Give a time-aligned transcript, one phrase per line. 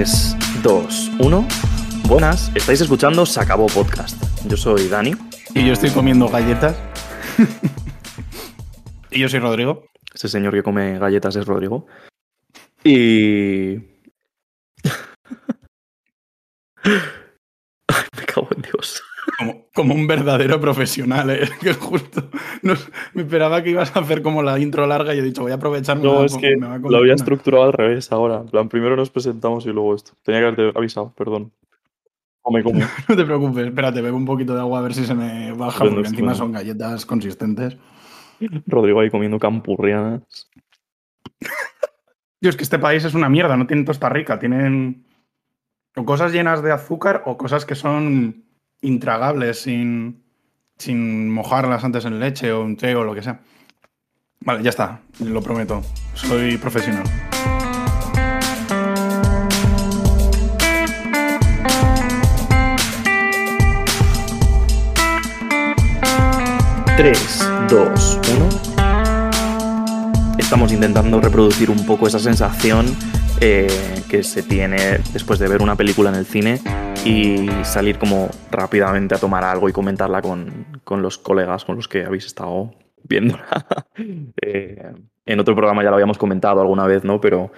[0.00, 1.48] 3, 2, 1.
[2.08, 4.16] Buenas, estáis escuchando Se Acabó Podcast.
[4.46, 5.12] Yo soy Dani.
[5.54, 6.74] Y yo estoy comiendo galletas.
[9.10, 9.84] y yo soy Rodrigo.
[10.14, 11.86] Ese señor que come galletas es Rodrigo.
[12.82, 13.74] Y.
[16.82, 17.02] Ay,
[18.16, 19.02] me cago en Dios.
[19.80, 21.48] Como, un verdadero profesional, ¿eh?
[21.60, 22.28] que justo
[22.62, 22.74] no-
[23.14, 25.54] me esperaba que ibas a hacer como la intro larga y he dicho voy a
[25.54, 25.98] aprovechar.
[25.98, 28.42] No, es que lo había estructurado al revés ahora.
[28.44, 30.12] Plan, primero nos presentamos y luego esto.
[30.22, 31.52] Tenía que haberte avisado, perdón.
[32.42, 32.84] Come, come.
[33.08, 35.84] No te preocupes, espérate, bebo un poquito de agua a ver si se me baja,
[35.84, 37.76] porque encima son galletas consistentes.
[38.66, 40.48] Rodrigo ahí comiendo campurrianas.
[42.40, 45.04] Es que este país es una mierda, no tienen tosta rica, tienen
[45.96, 48.44] o cosas llenas de azúcar o cosas que son
[48.82, 50.22] intragables sin,
[50.78, 53.40] sin mojarlas antes en leche o en té o lo que sea.
[54.40, 55.82] Vale, ya está, lo prometo.
[56.14, 57.04] Soy profesional.
[66.96, 68.48] Tres, dos, uno.
[70.38, 72.86] Estamos intentando reproducir un poco esa sensación
[73.40, 73.68] eh,
[74.08, 76.60] que se tiene después de ver una película en el cine
[77.04, 81.88] y salir como rápidamente a tomar algo y comentarla con, con los colegas con los
[81.88, 83.46] que habéis estado viéndola.
[84.42, 84.92] Eh,
[85.26, 87.20] en otro programa ya lo habíamos comentado alguna vez, ¿no?
[87.20, 87.52] Pero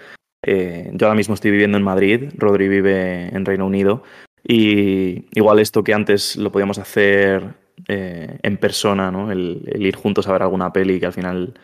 [0.44, 4.02] eh, yo ahora mismo estoy viviendo en Madrid, Rodri vive en Reino Unido
[4.42, 7.54] y igual esto que antes lo podíamos hacer
[7.86, 9.30] eh, en persona, ¿no?
[9.30, 11.54] El, ir juntos a ver alguna peli que al final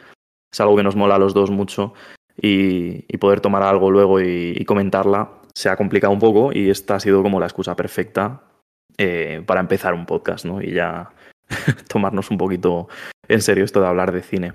[0.52, 1.92] es algo que nos mola a los dos mucho
[2.40, 7.00] y, poder tomar algo luego y comentarla se ha complicado un poco y esta ha
[7.00, 8.42] sido como la excusa perfecta
[8.96, 10.62] eh, para empezar un podcast, ¿no?
[10.62, 11.10] Y ya
[11.88, 12.88] tomarnos un poquito
[13.26, 14.52] en serio esto de hablar de cine.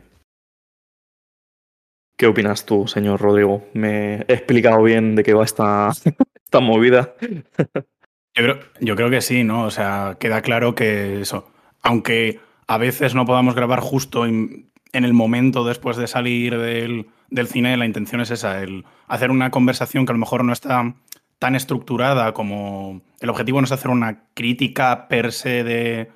[2.18, 3.68] ¿Qué opinas tú, señor Rodrigo?
[3.74, 5.90] ¿Me he explicado bien de qué va esta,
[6.46, 7.16] esta movida?
[7.20, 9.66] Yo creo, yo creo que sí, ¿no?
[9.66, 15.04] O sea, queda claro que eso, aunque a veces no podamos grabar justo en, en
[15.06, 19.52] el momento después de salir del, del cine, la intención es esa, el hacer una
[19.52, 20.94] conversación que a lo mejor no está
[21.40, 23.02] tan estructurada como...
[23.20, 26.10] El objetivo no es hacer una crítica per se de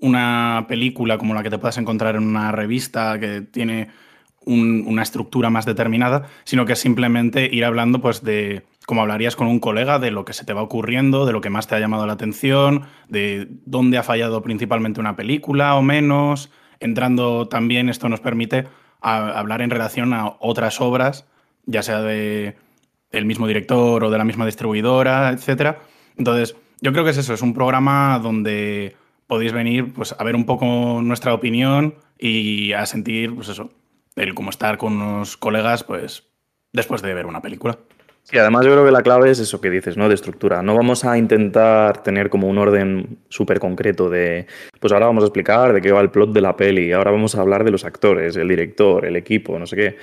[0.00, 3.88] una película como la que te puedas encontrar en una revista que tiene
[4.44, 9.34] un- una estructura más determinada, sino que es simplemente ir hablando pues de como hablarías
[9.34, 11.74] con un colega de lo que se te va ocurriendo, de lo que más te
[11.74, 17.88] ha llamado la atención, de dónde ha fallado principalmente una película o menos, entrando también
[17.88, 18.66] esto nos permite
[19.00, 21.26] hablar en relación a otras obras,
[21.66, 22.56] ya sea de
[23.10, 25.80] el mismo director o de la misma distribuidora, etcétera.
[26.16, 30.36] Entonces, yo creo que es eso, es un programa donde podéis venir pues, a ver
[30.36, 33.70] un poco nuestra opinión y a sentir, pues eso,
[34.16, 36.24] el cómo estar con unos colegas, pues,
[36.72, 37.78] después de ver una película.
[38.28, 40.08] Sí, además yo creo que la clave es eso que dices, ¿no?
[40.08, 40.60] De estructura.
[40.60, 44.48] No vamos a intentar tener como un orden súper concreto de,
[44.80, 47.36] pues ahora vamos a explicar de qué va el plot de la peli, ahora vamos
[47.36, 49.96] a hablar de los actores, el director, el equipo, no sé qué.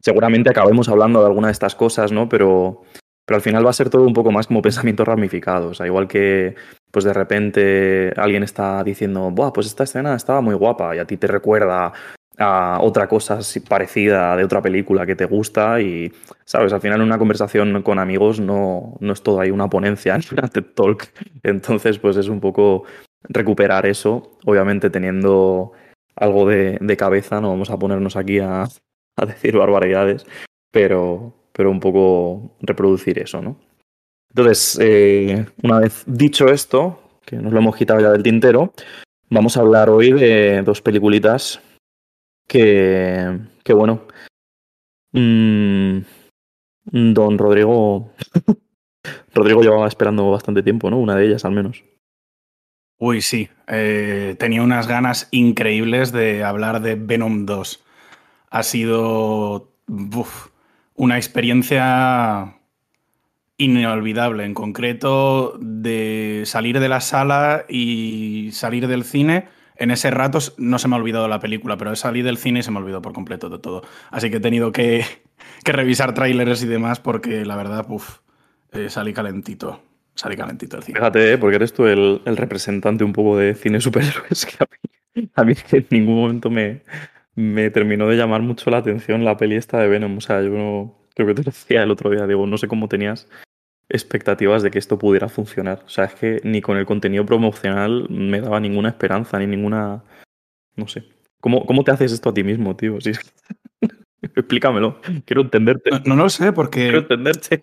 [0.00, 2.28] Seguramente acabemos hablando de alguna de estas cosas, ¿no?
[2.28, 2.82] Pero,
[3.24, 5.80] pero al final va a ser todo un poco más como pensamientos ramificados.
[5.80, 6.56] O igual que,
[6.90, 11.04] pues de repente alguien está diciendo, Buah, pues esta escena estaba muy guapa y a
[11.04, 11.92] ti te recuerda
[12.38, 16.12] a otra cosa parecida de otra película que te gusta y,
[16.44, 16.72] ¿sabes?
[16.72, 20.30] Al final en una conversación con amigos no, no es todo ahí una ponencia, es
[20.32, 21.12] una TED Talk.
[21.42, 22.84] Entonces, pues es un poco
[23.24, 25.72] recuperar eso, obviamente teniendo
[26.14, 30.24] algo de, cabeza, no vamos a ponernos aquí a, a decir barbaridades,
[30.70, 33.58] pero, pero un poco reproducir eso, ¿no?
[34.30, 38.72] Entonces, eh, una vez dicho esto, que nos lo hemos quitado ya del tintero,
[39.30, 41.60] vamos a hablar hoy de dos peliculitas
[42.48, 43.38] que,
[43.68, 44.02] bueno,
[45.12, 45.98] mm,
[46.90, 48.12] don Rodrigo,
[49.34, 50.98] Rodrigo llevaba esperando bastante tiempo, ¿no?
[50.98, 51.84] Una de ellas al menos.
[52.98, 53.48] Uy, sí.
[53.68, 57.84] eh, tenía unas ganas increíbles de hablar de Venom 2.
[58.50, 59.70] Ha sido
[60.96, 62.58] una experiencia
[63.58, 64.44] inolvidable.
[64.44, 69.48] En concreto, de salir de la sala y salir del cine.
[69.78, 72.62] En ese rato no se me ha olvidado la película, pero salí del cine y
[72.62, 73.82] se me olvidó por completo de todo.
[74.10, 75.04] Así que he tenido que,
[75.64, 78.18] revisar trailers y demás porque la verdad, uf,
[78.72, 79.80] eh, salí calentito.
[80.14, 80.98] Salí calentito del cine.
[80.98, 81.38] Fíjate, ¿eh?
[81.38, 85.54] porque eres tú el, representante un poco de cine superhéroes que a mí, a mí
[85.70, 86.82] en ningún momento me,
[87.36, 90.18] me terminó de llamar mucho la atención la peli esta de Venom.
[90.18, 92.88] O sea, yo no, creo que te decía el otro día, digo, no sé cómo
[92.88, 93.28] tenías
[93.88, 95.82] expectativas de que esto pudiera funcionar.
[95.86, 100.04] O sea, es que ni con el contenido promocional me daba ninguna esperanza, ni ninguna...
[100.76, 101.04] No sé.
[101.40, 103.00] ¿Cómo, cómo te haces esto a ti mismo, tío?
[103.00, 103.20] Si es,
[104.22, 105.00] Explícamelo.
[105.24, 105.90] Quiero entenderte.
[105.90, 106.80] No, no lo sé, porque.
[106.82, 107.62] Quiero entenderte.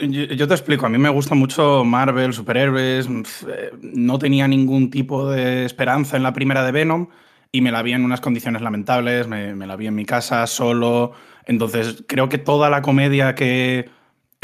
[0.00, 0.86] Yo, yo te explico.
[0.86, 3.06] A mí me gusta mucho Marvel, superhéroes.
[3.06, 7.08] pf, eh, No tenía ningún tipo de esperanza en la primera de Venom
[7.52, 9.28] y me la vi en unas condiciones lamentables.
[9.28, 11.12] Me, me la vi en mi casa, solo.
[11.46, 13.88] Entonces, creo que toda la comedia que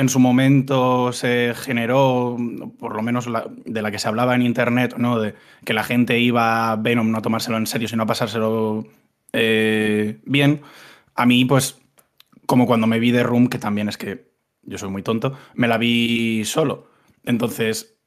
[0.00, 2.38] en su momento se generó,
[2.79, 5.20] por lo menos la- de la que se hablaba en internet, ¿no?
[5.20, 5.35] De
[5.67, 8.87] que la gente iba a Venom no a tomárselo en serio, sino a pasárselo
[9.35, 10.62] eh, bien.
[11.14, 11.82] A mí, pues,
[12.47, 14.31] como cuando me vi The Room, que también es que
[14.62, 16.88] yo soy muy tonto, me la vi solo.
[17.25, 17.99] Entonces,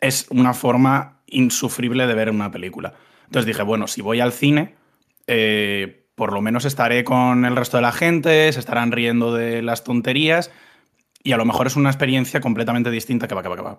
[0.00, 2.94] es una forma insufrible de ver una película.
[3.26, 4.74] Entonces dije, bueno, si voy al cine,
[5.26, 9.60] eh, por lo menos estaré con el resto de la gente, se estarán riendo de
[9.60, 10.50] las tonterías
[11.22, 13.78] y a lo mejor es una experiencia completamente distinta que va, que va, que va.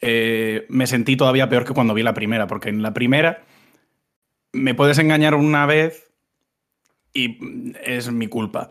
[0.00, 3.42] Eh, me sentí todavía peor que cuando vi la primera, porque en la primera
[4.52, 6.12] me puedes engañar una vez
[7.12, 7.38] y
[7.84, 8.70] es mi culpa.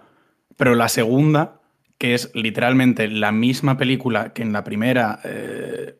[0.55, 1.61] Pero la segunda,
[1.97, 5.99] que es literalmente la misma película que en la primera, eh,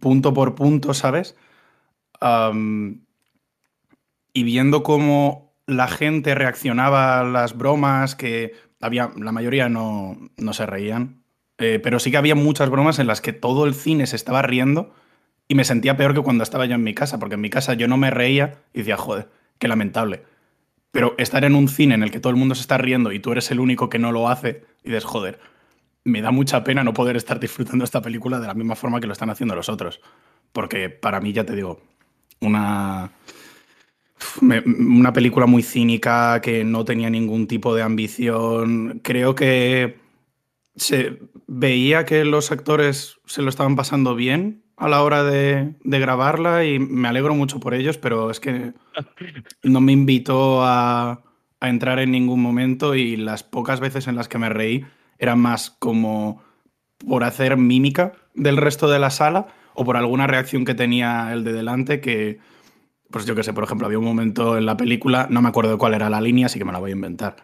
[0.00, 1.36] punto por punto, ¿sabes?
[4.32, 10.52] Y viendo cómo la gente reaccionaba a las bromas, que había, la mayoría no, no
[10.52, 11.22] se reían,
[11.58, 14.42] eh, pero sí que había muchas bromas en las que todo el cine se estaba
[14.42, 14.94] riendo
[15.48, 17.74] y me sentía peor que cuando estaba yo en mi casa, porque en mi casa
[17.74, 19.28] yo no me reía y decía, joder,
[19.58, 20.22] qué lamentable.
[20.92, 23.20] Pero estar en un cine en el que todo el mundo se está riendo y
[23.20, 25.40] tú eres el único que no lo hace, y dices, joder,
[26.04, 29.06] me da mucha pena no poder estar disfrutando esta película de la misma forma que
[29.06, 30.00] lo están haciendo los otros.
[30.52, 31.80] Porque para mí, ya te digo,
[32.40, 33.10] una,
[34.40, 39.00] una película muy cínica que no tenía ningún tipo de ambición.
[39.02, 39.98] Creo que
[40.78, 46.64] se veía que los actores se lo estaban pasando bien a la hora de, grabarla
[46.64, 48.72] y me alegro mucho por ellos, pero es que
[49.62, 51.22] no me invitó a,
[51.60, 54.86] a entrar en ningún momento y las pocas veces en las que me reí
[55.18, 56.42] eran más como
[57.06, 61.44] por hacer mímica del resto de la sala o por alguna reacción que tenía el
[61.44, 62.38] de delante que,
[63.10, 65.78] pues yo qué sé, por ejemplo, había un momento en la película, no me acuerdo
[65.78, 67.36] cuál era la línea, así que me la voy a inventar,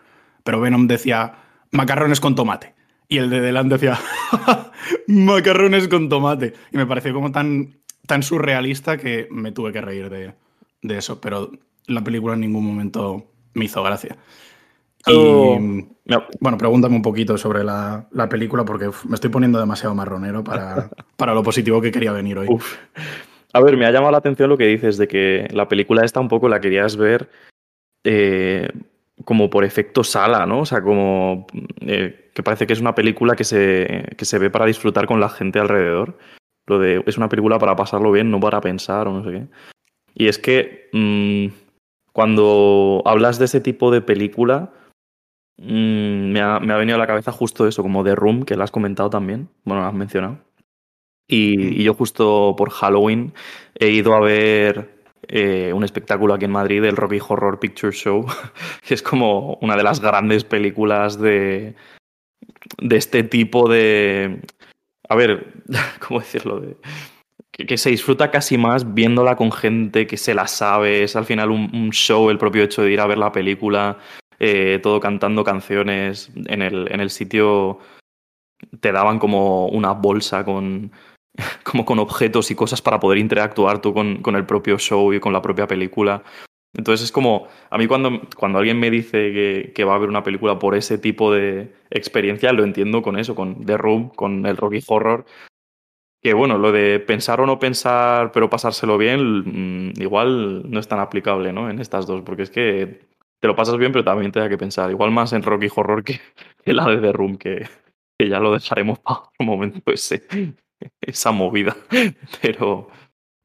[0.45, 1.35] pero Venom decía
[1.73, 2.75] macarrones con tomate
[3.15, 3.99] y el de delante decía
[5.07, 7.77] macarrones con tomate y me pareció como tan,
[8.07, 10.35] tan surrealista que me tuve que reír de,
[10.83, 11.53] de eso, pero
[11.87, 13.25] la película en ningún momento
[13.55, 14.17] me hizo gracia.
[15.07, 15.13] Y,
[16.07, 19.95] no, bueno, pregúntame un poquito sobre la, la película porque uf, me estoy poniendo demasiado
[19.95, 22.49] marronero para, para lo positivo que quería venir hoy.
[22.51, 22.79] Uf.
[23.53, 26.19] A ver, me ha llamado la atención lo que dices de que la película esta
[26.19, 27.31] un poco la querías ver
[28.03, 28.69] eh,
[29.25, 30.61] como por efecto sala, ¿no?
[30.61, 31.47] O sea, como
[31.83, 35.21] eh, que parece que es una película que se, que se ve para disfrutar con
[35.21, 36.19] la gente alrededor.
[36.67, 39.47] Lo de es una película para pasarlo bien, no para pensar o no sé qué.
[40.15, 41.47] Y es que mm,
[42.13, 44.73] cuando hablas de ese tipo de película,
[45.59, 48.57] mm, me, ha, me ha venido a la cabeza justo eso, como The Room, que
[48.57, 49.49] lo has comentado también.
[49.65, 50.39] Bueno, lo has mencionado.
[51.29, 53.33] Y, y yo justo por Halloween
[53.79, 54.95] he ido a ver
[55.29, 58.27] eh, un espectáculo aquí en Madrid, el Rocky Horror Picture Show,
[58.87, 61.75] que es como una de las grandes películas de,
[62.79, 64.41] de este tipo de...
[65.09, 65.55] A ver,
[66.07, 66.61] ¿cómo decirlo?
[66.61, 66.77] De,
[67.53, 71.51] que, se disfruta casi más viéndola con gente que se la sabe, es al final
[71.51, 73.99] un, un show el propio hecho de ir a ver la película,
[74.41, 77.79] eh, todo cantando canciones en el, en el sitio
[78.81, 80.91] te daban como una bolsa con,
[81.63, 85.21] como con objetos y cosas para poder interactuar tú con, con, el propio show y
[85.21, 86.23] con la propia película.
[86.75, 90.09] Entonces es como, a mí cuando, cuando alguien me dice que, que, va a ver
[90.09, 94.45] una película por ese tipo de experiencia, lo entiendo con eso, con The Room, con
[94.47, 95.25] el Rocky Horror.
[96.21, 100.89] Que bueno, lo de pensar o no pensar, pero pasárselo bien, mmm, igual no es
[100.89, 101.71] tan aplicable, ¿no?
[101.71, 103.03] En estas dos, porque es que
[103.41, 104.91] te lo pasas bien, pero también te da que pensar.
[104.91, 106.21] Igual más en Rocky Horror que,
[106.65, 107.69] que la de The Room, que,
[108.19, 110.23] que ya lo dejaremos para otro momento ese,
[111.01, 111.77] esa movida.
[112.41, 112.89] Pero,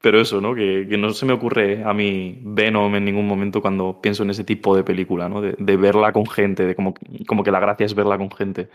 [0.00, 0.54] pero eso, ¿no?
[0.54, 4.30] Que, que, no se me ocurre a mí Venom en ningún momento cuando pienso en
[4.30, 5.40] ese tipo de película, ¿no?
[5.40, 6.94] De, de verla con gente, de como,
[7.26, 8.68] como que la gracia es verla con gente.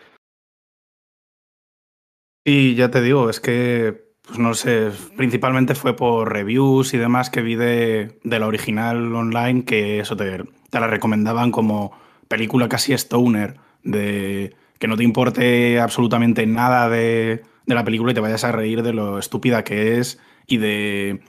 [2.44, 7.32] Y ya te digo, es que, pues no sé, principalmente fue por reviews y demás
[7.32, 11.91] que vi de, de la original online, que eso te, te la recomendaban como
[12.27, 18.15] película casi stoner, de que no te importe absolutamente nada de, de, la película y
[18.15, 21.21] te vayas a reír de lo estúpida que es y de,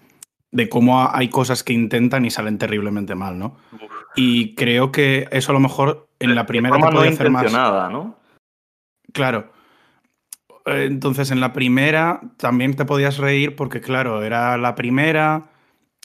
[0.51, 3.57] de cómo hay cosas que intentan y salen terriblemente mal, ¿no?
[3.73, 3.83] Uf.
[4.17, 7.53] Y creo que eso a lo mejor en la primera te no hacer más.
[7.53, 8.19] ¿no?
[9.13, 9.53] Claro.
[10.65, 15.51] Entonces en la primera también te podías reír porque, claro, era la primera,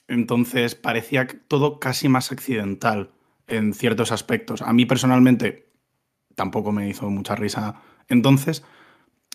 [0.08, 3.12] entonces parecía todo casi más accidental.
[3.48, 4.62] en ciertos aspectos.
[4.62, 5.72] A mí personalmente
[6.36, 8.64] tampoco me hizo mucha risa entonces,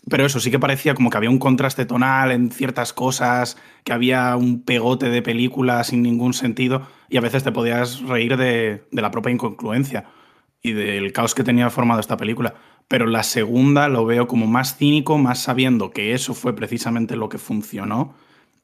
[0.09, 3.93] pero eso sí que parecía como que había un contraste tonal en ciertas cosas, que
[3.93, 8.83] había un pegote de película sin ningún sentido y a veces te podías reír de,
[8.91, 10.05] de la propia incongruencia
[10.61, 12.55] y del caos que tenía formado esta película.
[12.87, 17.29] Pero la segunda lo veo como más cínico, más sabiendo que eso fue precisamente lo
[17.29, 18.15] que funcionó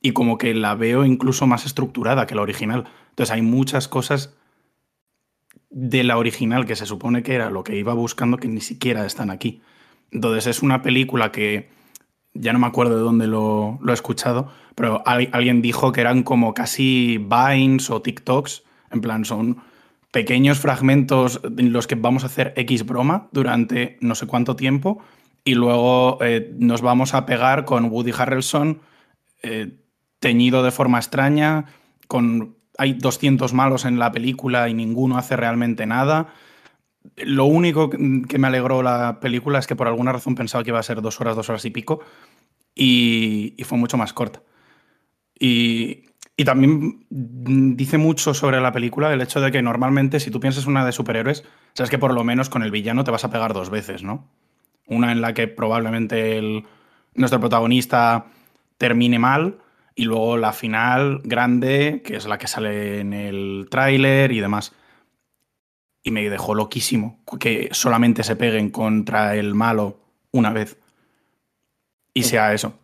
[0.01, 2.85] y como que la veo incluso más estructurada que la original.
[3.09, 4.35] Entonces hay muchas cosas
[5.69, 9.05] de la original que se supone que era lo que iba buscando que ni siquiera
[9.05, 9.61] están aquí.
[10.13, 11.69] Entonces es una película que
[12.33, 16.53] ya no me acuerdo de dónde lo, he escuchado, pero alguien dijo que eran como
[16.53, 19.57] casi Vines o TikToks, en plan son
[20.11, 25.01] pequeños fragmentos en los que vamos a hacer X broma durante no sé cuánto tiempo
[25.43, 28.81] y luego eh, nos vamos a pegar con Woody Harrelson
[29.41, 29.79] eh,
[30.19, 31.65] teñido de forma extraña,
[32.07, 36.33] con hay 200 malos en la película y ninguno hace realmente nada.
[37.17, 40.79] Lo único que me alegró la película es que por alguna razón pensaba que iba
[40.79, 42.01] a ser dos horas, dos horas y pico,
[42.75, 44.41] y, fue mucho más corta.
[45.37, 46.05] Y,
[46.45, 50.85] también dice mucho sobre la película el hecho de que normalmente si tú piensas una
[50.85, 53.69] de superhéroes, sabes que por lo menos con el villano te vas a pegar dos
[53.69, 54.27] veces, ¿no?
[54.87, 56.41] Una en la que probablemente
[57.13, 58.25] nuestro protagonista
[58.77, 59.59] termine mal
[59.95, 64.73] y luego la final grande, que es la que sale en el tráiler y demás.
[66.03, 69.99] Y me dejó loquísimo que solamente se peguen contra el malo
[70.31, 70.77] una vez.
[72.13, 72.77] Y sea eso.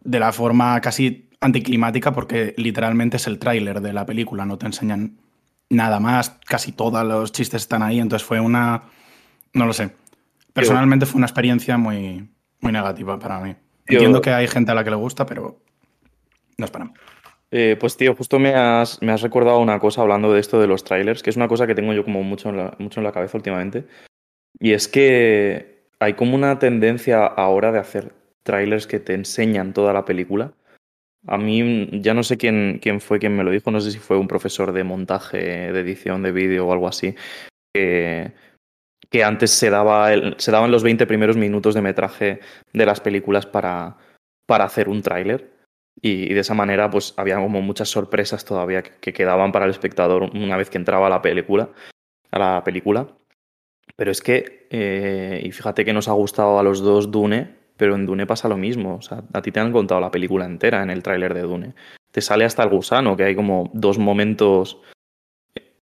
[0.00, 4.66] De la forma casi anticlimática, porque literalmente es el tráiler de la película, no te
[4.66, 5.18] enseñan
[5.70, 8.82] nada más, casi todos los chistes están ahí, entonces fue una...
[9.54, 9.94] No lo sé.
[10.52, 12.28] Personalmente fue una experiencia muy,
[12.60, 13.54] muy negativa para mí.
[13.86, 15.60] Entiendo que hay gente a la que le gusta, pero
[16.58, 16.92] no es para mí.
[17.52, 20.68] Eh, pues tío, justo me has, me has, recordado una cosa hablando de esto de
[20.68, 23.04] los trailers, que es una cosa que tengo yo como mucho en la, mucho en
[23.04, 23.86] la cabeza últimamente.
[24.58, 29.92] Y es que hay como una tendencia ahora de hacer trailers que te enseñan toda
[29.92, 30.52] la película.
[31.26, 33.98] A mí ya no sé quién, quién fue quien me lo dijo, no sé si
[33.98, 35.38] fue un profesor de montaje,
[35.72, 37.14] de edición de vídeo o algo así,
[37.74, 38.32] que,
[39.10, 42.40] que antes se, daba el, se daban los 20 primeros minutos de metraje
[42.72, 43.98] de las películas para,
[44.46, 45.59] para hacer un tráiler.
[46.02, 50.30] Y, de esa manera, pues había como muchas sorpresas todavía que, quedaban para el espectador
[50.34, 51.70] una vez que entraba a la película.
[52.30, 53.08] A la película.
[53.96, 57.94] Pero es que, eh, y fíjate que nos ha gustado a los dos Dune, pero
[57.94, 58.96] en Dune pasa lo mismo.
[58.96, 61.74] O sea, a ti te han contado la película entera en el tráiler de Dune.
[62.10, 64.80] Te sale hasta el gusano, que hay como dos momentos.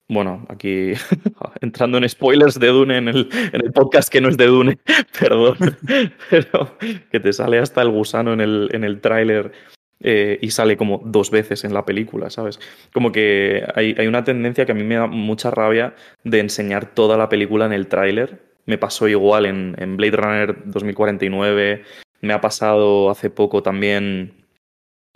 [0.08, 0.92] Bueno, aquí
[1.60, 4.78] entrando en spoilers de Dune en el, en el podcast que no es de Dune,
[5.18, 5.56] perdón,
[6.30, 6.76] pero
[7.10, 9.52] que te sale hasta el gusano en el, en el tráiler
[10.00, 12.60] eh, y sale como dos veces en la película, ¿sabes?
[12.92, 16.94] Como que hay, hay, una tendencia que a mí me da mucha rabia de enseñar
[16.94, 18.40] toda la película en el tráiler.
[18.66, 21.82] Me pasó igual en, en, Blade Runner 2049,
[22.20, 24.46] me ha pasado hace poco también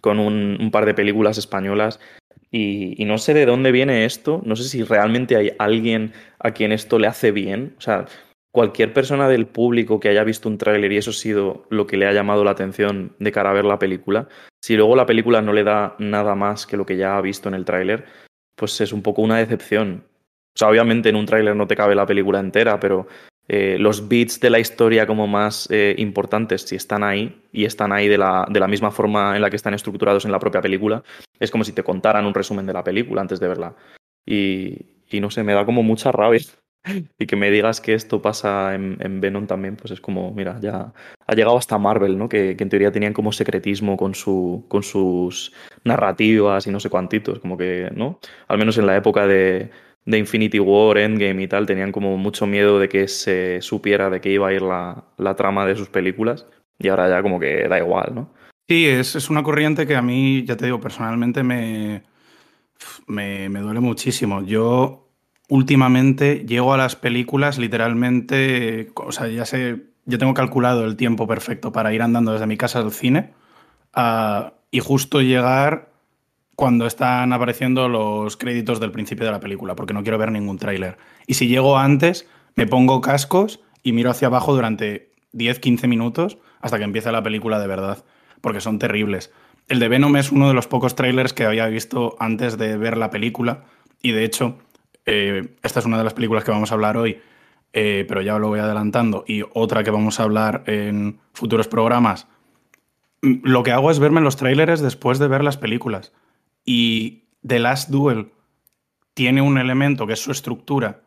[0.01, 1.99] con un, un par de películas españolas
[2.51, 6.53] y, y, no sé de dónde viene esto, no sé si realmente hay alguien a
[6.53, 7.75] quien esto le hace bien.
[7.79, 8.07] O sea,
[8.59, 11.97] cualquier persona del público que haya visto un tráiler y eso ha sido lo que
[11.97, 14.27] le ha llamado la atención de cara a ver la película,
[14.61, 17.49] si luego la película no le da nada más que lo que ya ha visto
[17.49, 18.07] en el tráiler,
[18.57, 20.03] pues es un poco una decepción.
[20.57, 23.07] O sea, obviamente en un tráiler no te cabe la película entera, pero
[23.47, 27.93] eh, los bits de la historia como más eh, importantes, si están ahí y están
[27.93, 30.61] ahí de la, de la misma forma en la que están estructurados en la propia
[30.61, 31.05] película,
[31.39, 33.77] es como si te contaran un resumen de la película antes de verla.
[34.27, 36.41] Y, y no sé, me da como mucha rabia
[37.19, 40.93] y que me digas que esto pasa en, Venom también, pues es como, mira, ya
[41.27, 42.29] ha llegado hasta Marvel, ¿no?
[42.29, 45.53] Que, en teoría tenían como secretismo con, su, con sus
[45.85, 48.19] narrativas y no sé cuántitos, como que, ¿no?
[48.49, 49.71] Al menos en la época de,
[50.05, 54.21] de Infinity War, Endgame y tal, tenían como mucho miedo de que se supiera de
[54.21, 56.47] qué iba a ir la, la trama de sus películas
[56.79, 58.33] y ahora ya como que da igual, ¿no?
[58.69, 62.03] Sí, es, es una corriente que a mí, ya te digo, personalmente me,
[63.07, 64.43] me, me duele muchísimo.
[64.43, 65.08] Yo
[65.49, 71.27] últimamente llego a las películas literalmente, o sea, ya sé, yo tengo calculado el tiempo
[71.27, 73.33] perfecto para ir andando desde mi casa al cine
[73.97, 75.91] uh, y justo llegar
[76.55, 80.59] cuando están apareciendo los créditos del principio de la película, porque no quiero ver ningún
[80.59, 80.99] tráiler.
[81.27, 86.79] Y si llego antes, me pongo cascos y miro hacia abajo durante 10-15 minutos hasta
[86.79, 88.05] que empiece la película de verdad,
[88.41, 89.31] porque son terribles.
[89.69, 92.97] El de Venom es uno de los pocos trailers que había visto antes de ver
[92.97, 93.65] la película
[94.03, 94.59] y de hecho
[95.11, 97.19] eh, esta es una de las películas que vamos a hablar hoy,
[97.73, 102.27] eh, pero ya lo voy adelantando, y otra que vamos a hablar en futuros programas.
[103.23, 106.13] Mm, lo que hago es verme los trailers después de ver las películas.
[106.65, 108.33] Y The Last Duel
[109.15, 111.01] tiene un elemento que es su estructura,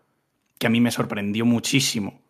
[0.58, 2.22] que a mí me sorprendió muchísimo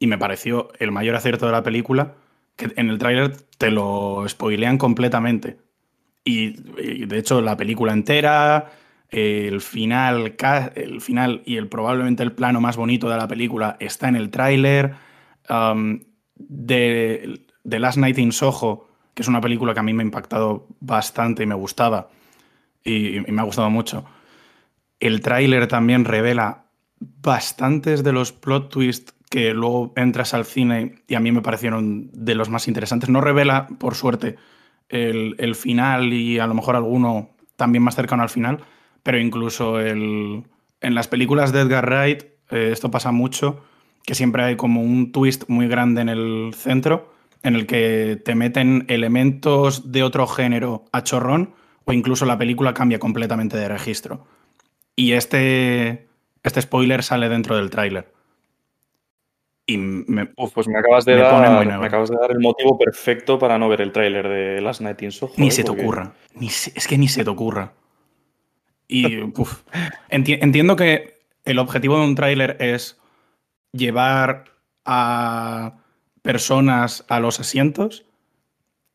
[0.00, 2.14] y me pareció el mayor acierto de la película,
[2.56, 5.58] que en el tráiler te lo spoilean completamente.
[6.24, 6.50] Y,
[7.06, 8.72] de hecho la película entera,
[9.12, 10.34] el final,
[10.74, 14.30] el final y el probablemente el plano más bonito de la película está en el
[14.30, 14.94] tráiler.
[16.34, 20.06] de, The Last Night in Soho, que es una película que a mí me ha
[20.06, 22.08] impactado bastante y me gustaba,
[22.82, 24.04] y, me ha gustado mucho.
[24.98, 26.64] El tráiler también revela
[26.98, 32.10] bastantes de los plot twists que luego entras al cine y a mí me parecieron
[32.12, 33.08] de los más interesantes.
[33.08, 34.36] No revela, por suerte,
[34.88, 38.60] el, final y a lo mejor alguno también más cercano al final,
[39.02, 40.44] pero incluso el,
[40.80, 43.62] en las películas de Edgar Wright, eh, esto pasa mucho,
[44.04, 48.34] que siempre hay como un twist muy grande en el centro en el que te
[48.34, 51.54] meten elementos de otro género a chorrón
[51.84, 54.26] o incluso la película cambia completamente de registro.
[54.94, 56.06] Y este,
[56.42, 58.12] este spoiler sale dentro del tráiler.
[59.66, 63.58] Y me, pues me acabas, de dar, me acabas de dar el motivo perfecto para
[63.58, 65.32] no ver el tráiler de Last Night in Soho.
[65.36, 66.12] Ni se te ocurra.
[66.34, 67.72] Ni es que ni se te ocurra.
[68.92, 69.32] Y
[70.10, 72.98] entiendo que el objetivo de un tráiler es
[73.72, 74.44] llevar
[74.84, 75.78] a
[76.22, 78.04] personas a los asientos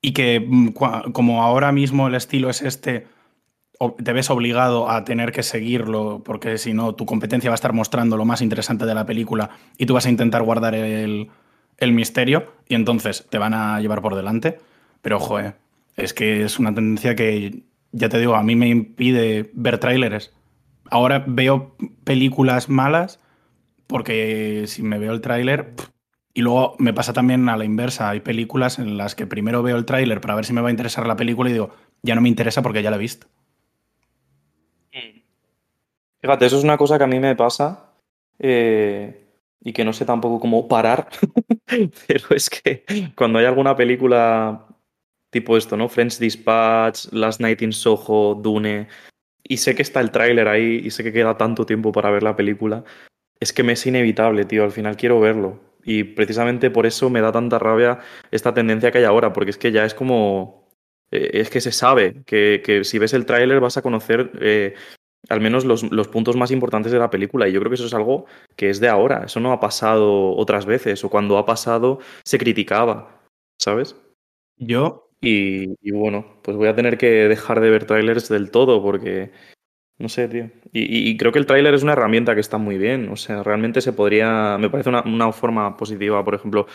[0.01, 0.69] y que mm,
[1.11, 3.07] como ahora mismo el estilo es este,
[4.03, 7.73] te ves obligado a tener que seguirlo porque si no tu competencia va a estar
[7.73, 11.29] mostrando lo más interesante de la película y tú vas a intentar guardar el,
[11.81, 14.59] misterio y entonces te van a llevar por delante.
[15.01, 15.53] Pero eh,
[15.95, 20.33] es que es una tendencia que, ya te digo, a mí me impide ver tráileres.
[20.89, 23.19] Ahora veo películas malas
[23.87, 25.73] porque si me veo el tráiler
[26.33, 28.09] y luego me pasa también a la inversa.
[28.09, 30.71] Hay películas en las que primero veo el tráiler para ver si me va a
[30.71, 31.71] interesar la película y digo,
[32.03, 33.27] ya no me interesa porque ya la he visto.
[34.93, 35.21] Mm.
[36.21, 37.91] Fíjate, eso es una cosa que a mí me pasa
[38.39, 39.27] eh,
[39.61, 41.09] y que no sé tampoco cómo parar,
[42.07, 44.66] pero es que cuando hay alguna película
[45.29, 45.89] tipo esto, ¿no?
[45.89, 48.87] French Dispatch, Last Night in Soho, Dune,
[49.43, 52.23] y sé que está el tráiler ahí y sé que queda tanto tiempo para ver
[52.23, 52.83] la película,
[53.39, 55.59] es que me es inevitable, tío, al final quiero verlo.
[55.83, 57.99] Y precisamente por eso me da tanta rabia
[58.31, 60.67] esta tendencia que hay ahora, porque es que ya es como...
[61.11, 64.73] Eh, es que se sabe que, si ves el tráiler vas a conocer eh,
[65.29, 67.47] al menos los, puntos más importantes de la película.
[67.47, 69.23] Y yo creo que eso es algo que es de ahora.
[69.25, 71.03] Eso no ha pasado otras veces.
[71.03, 73.21] O cuando ha pasado se criticaba.
[73.57, 73.95] ¿Sabes?
[74.57, 75.06] Yo.
[75.21, 79.31] Y, y bueno, pues voy a tener que dejar de ver trailers del todo porque
[79.99, 80.51] no sé, tío.
[80.71, 83.09] Y, creo que el tráiler es una herramienta que está muy bien.
[83.09, 84.57] O sea, realmente se podría.
[84.59, 86.67] Me parece una, forma positiva, por ejemplo,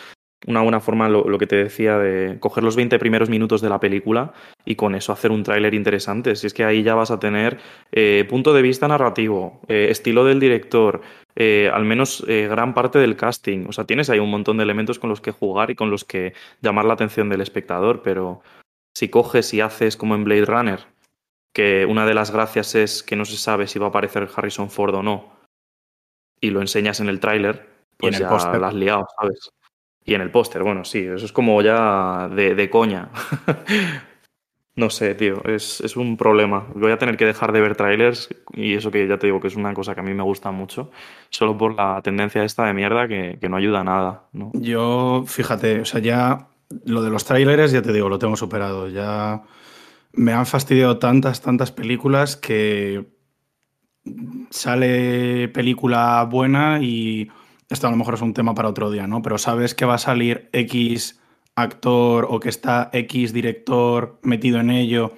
[0.47, 3.79] una buena forma, lo, que te decía, de coger los 20 primeros minutos de la
[3.79, 4.33] película
[4.65, 6.35] y con eso hacer un tráiler interesante.
[6.35, 7.59] Si es que ahí ya vas a tener
[7.91, 11.01] eh, punto de vista narrativo, eh, estilo del director,
[11.35, 13.65] eh, al menos gran parte del casting.
[13.67, 16.03] O sea, tienes ahí un montón de elementos con los que jugar y con los
[16.03, 18.41] que llamar la atención del espectador, pero
[18.93, 20.79] si coges y haces como en Blade Runner,
[21.53, 24.69] que una de las gracias es que no se sabe si va a aparecer Harrison
[24.69, 25.33] Ford o no,
[26.41, 29.49] y lo enseñas en el tráiler, pues ya lo has liado, ¿sabes?
[30.05, 33.09] Y en el póster, bueno, sí, eso es como ya de, coña.
[34.75, 36.67] no sé, tío, es, un problema.
[36.75, 39.47] Voy a tener que dejar de ver trailers y eso que ya te digo que
[39.47, 40.91] es una cosa que a mí me gusta mucho,
[41.29, 44.23] solo por la tendencia esta de mierda que, que no ayuda a nada.
[44.33, 44.51] ¿no?
[44.53, 46.47] Yo, fíjate, o sea, ya
[46.85, 48.89] lo de los trailers, ya te digo, lo tengo superado.
[48.89, 49.43] Ya
[50.13, 53.05] me han fastidiado tantas, tantas películas que
[54.49, 57.29] sale película buena y
[57.73, 59.21] esto a lo mejor es un tema para otro día, ¿no?
[59.21, 61.19] Pero sabes que va a salir X
[61.55, 65.13] actor o que está X director metido en ello,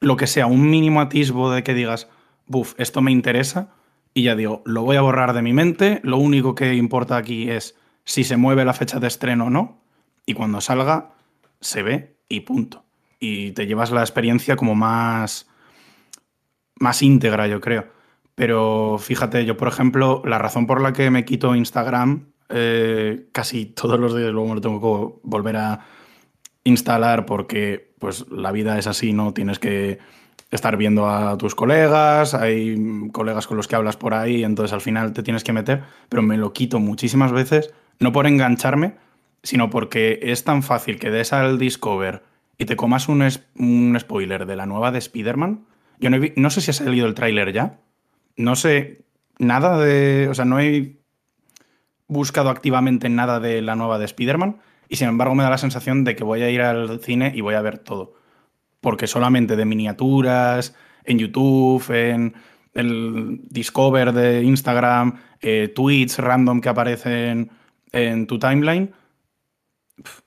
[0.00, 2.08] lo que sea, un mínimo atisbo de que digas,
[2.46, 3.74] buf, esto me interesa,
[4.14, 7.50] y ya digo, lo voy a borrar de mi mente, lo único que importa aquí
[7.50, 9.80] es si se mueve la fecha de estreno o no,
[10.26, 11.14] y cuando salga,
[11.60, 12.84] se ve y punto
[13.24, 15.48] y te llevas la experiencia como más,
[16.76, 17.93] más íntegra, yo creo.
[18.34, 23.66] Pero fíjate, yo por ejemplo, la razón por la que me quito Instagram eh, casi
[23.66, 25.80] todos los días, luego me lo tengo que volver a
[26.64, 29.32] instalar porque pues la vida es así, ¿no?
[29.32, 29.98] Tienes que
[30.50, 34.80] estar viendo a tus colegas, hay colegas con los que hablas por ahí, entonces al
[34.80, 38.94] final te tienes que meter, pero me lo quito muchísimas veces, no por engancharme,
[39.42, 42.22] sino porque es tan fácil que des al Discover
[42.56, 43.26] y te comas un,
[43.58, 45.64] un spoiler de la nueva de Spider-Man.
[45.98, 47.78] Yo no, no, sé si ha salido el tráiler ya.
[48.36, 49.04] No sé
[49.38, 50.28] nada de.
[50.28, 50.98] O sea, no he
[52.06, 54.60] buscado activamente nada de la nueva de Spider-Man.
[54.88, 57.40] Y sin embargo, me da la sensación de que voy a ir al cine y
[57.40, 58.14] voy a ver todo.
[58.80, 62.34] Porque solamente de miniaturas, en YouTube, en
[62.74, 67.50] el Discover de Instagram, eh, tweets random que aparecen
[67.92, 68.92] en tu timeline.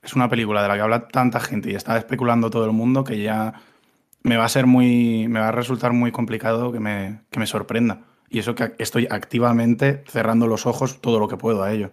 [0.02, 3.04] Es una película de la que habla tanta gente y está especulando todo el mundo
[3.04, 3.54] que ya
[4.28, 5.26] me va a ser muy.
[5.28, 8.04] me va a resultar muy complicado que me, que me sorprenda.
[8.28, 11.92] Y eso que estoy activamente cerrando los ojos todo lo que puedo a ello.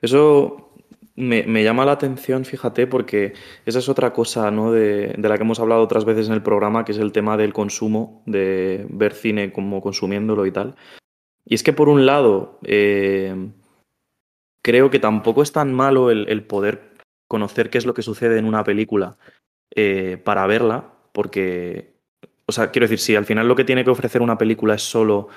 [0.00, 0.68] Eso
[1.18, 3.32] me, llama la atención, fíjate, porque
[3.66, 4.70] esa es otra cosa ¿no?
[4.70, 7.52] de, la que hemos hablado otras veces en el programa, que es el tema del
[7.52, 10.76] consumo, de ver cine como consumiéndolo y tal.
[11.44, 13.50] Y es que por un lado, eh,
[14.62, 16.92] creo que tampoco es tan malo el, poder
[17.26, 19.16] conocer qué es lo que sucede en una película
[19.80, 21.94] eh, para verla, porque,
[22.46, 24.82] o sea, quiero decir, si al final lo que tiene que ofrecer una película es
[24.82, 25.28] solo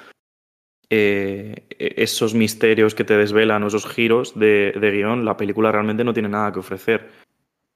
[0.90, 6.14] eh, esos misterios que te desvelan o esos giros de, guion, la película realmente no
[6.14, 7.12] tiene nada que ofrecer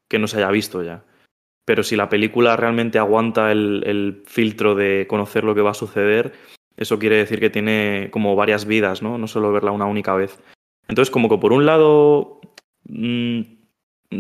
[0.10, 1.04] que no se haya visto ya.
[1.66, 6.34] Pero si la película realmente aguanta el, filtro de conocer lo que va a suceder,
[6.78, 9.20] eso quiere decir que tiene como varias vidas, ¿no?
[9.20, 10.40] No solo verla una única vez.
[10.88, 12.42] Entonces, como que por un lado,
[12.86, 13.42] mm,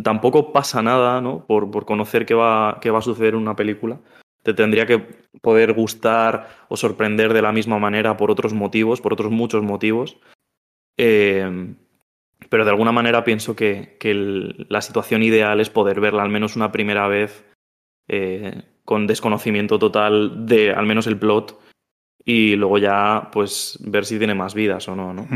[0.03, 1.45] tampoco pasa nada, ¿no?
[1.45, 3.99] Por, por conocer qué va, qué va a suceder en una película
[4.45, 4.99] te tendría que
[5.41, 10.19] poder gustar o sorprender de la misma manera por otros motivos, por otros muchos motivos.
[10.97, 11.73] Eh,
[12.49, 13.97] pero de alguna manera pienso que,
[14.69, 17.43] la situación ideal es poder verla al menos una primera vez
[18.07, 21.59] eh, con desconocimiento total de al menos el plot
[22.23, 25.27] y luego ya pues ver si tiene más vidas o no, ¿no?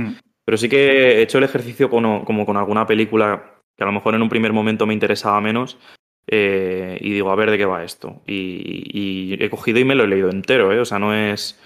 [0.45, 4.13] Pero sí que he hecho el ejercicio como con alguna película que a lo mejor
[4.13, 5.77] en un primer momento me interesaba menos
[6.27, 8.21] eh, y digo, a ver de qué va esto.
[8.27, 10.79] Y, he cogido y me lo he leído entero, ¿eh?
[10.79, 11.57] O sea, no es.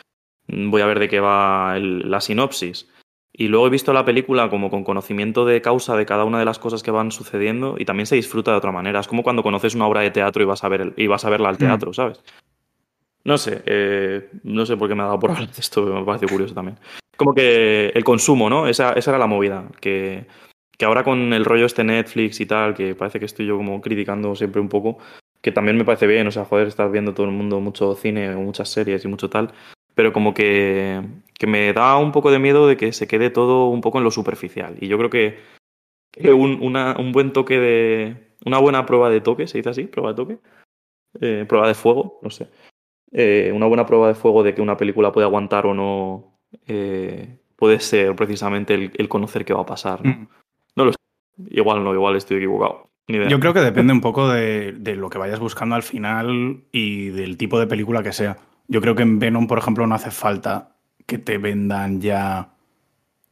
[0.47, 2.87] Voy a ver de qué va la sinopsis.
[3.33, 6.45] Y luego he visto la película como con conocimiento de causa de cada una de
[6.45, 8.99] las cosas que van sucediendo y también se disfruta de otra manera.
[8.99, 11.31] Es como cuando conoces una obra de teatro y vas a, ver, y vas a
[11.31, 11.57] verla al mm.
[11.57, 12.21] teatro, ¿sabes?
[13.23, 16.05] No sé, eh, no sé por qué me ha dado por hablar de esto, me
[16.05, 16.77] parece curioso también.
[17.17, 18.67] Como que el consumo, ¿no?
[18.67, 20.27] Esa, esa era la movida, que
[20.77, 23.81] que ahora con el rollo este Netflix y tal, que parece que estoy yo como
[23.81, 24.97] criticando siempre un poco,
[25.41, 28.33] que también me parece bien, o sea, joder, estar viendo todo el mundo mucho cine
[28.33, 29.53] o muchas series y mucho tal,
[29.95, 31.01] pero como que,
[31.37, 34.03] que me da un poco de miedo de que se quede todo un poco en
[34.03, 34.75] lo superficial.
[34.79, 35.39] Y yo creo que,
[36.31, 38.33] un, una, un buen toque de...
[38.45, 39.83] Una buena prueba de toque, ¿se dice así?
[39.83, 40.37] ¿Prueba de toque?
[41.21, 42.49] Eh, prueba de fuego, no sé.
[43.11, 47.37] Eh, una buena prueba de fuego de que una película puede aguantar o no eh,
[47.55, 50.03] puede ser precisamente el, conocer qué va a pasar.
[50.03, 50.11] ¿no?
[50.11, 50.27] Mm.
[51.49, 52.89] Igual no, igual estoy equivocado.
[53.07, 57.37] Yo creo que depende un poco de, lo que vayas buscando al final y del
[57.37, 58.37] tipo de película que sea.
[58.67, 62.53] Yo creo que en Venom, por ejemplo, no hace falta que te vendan ya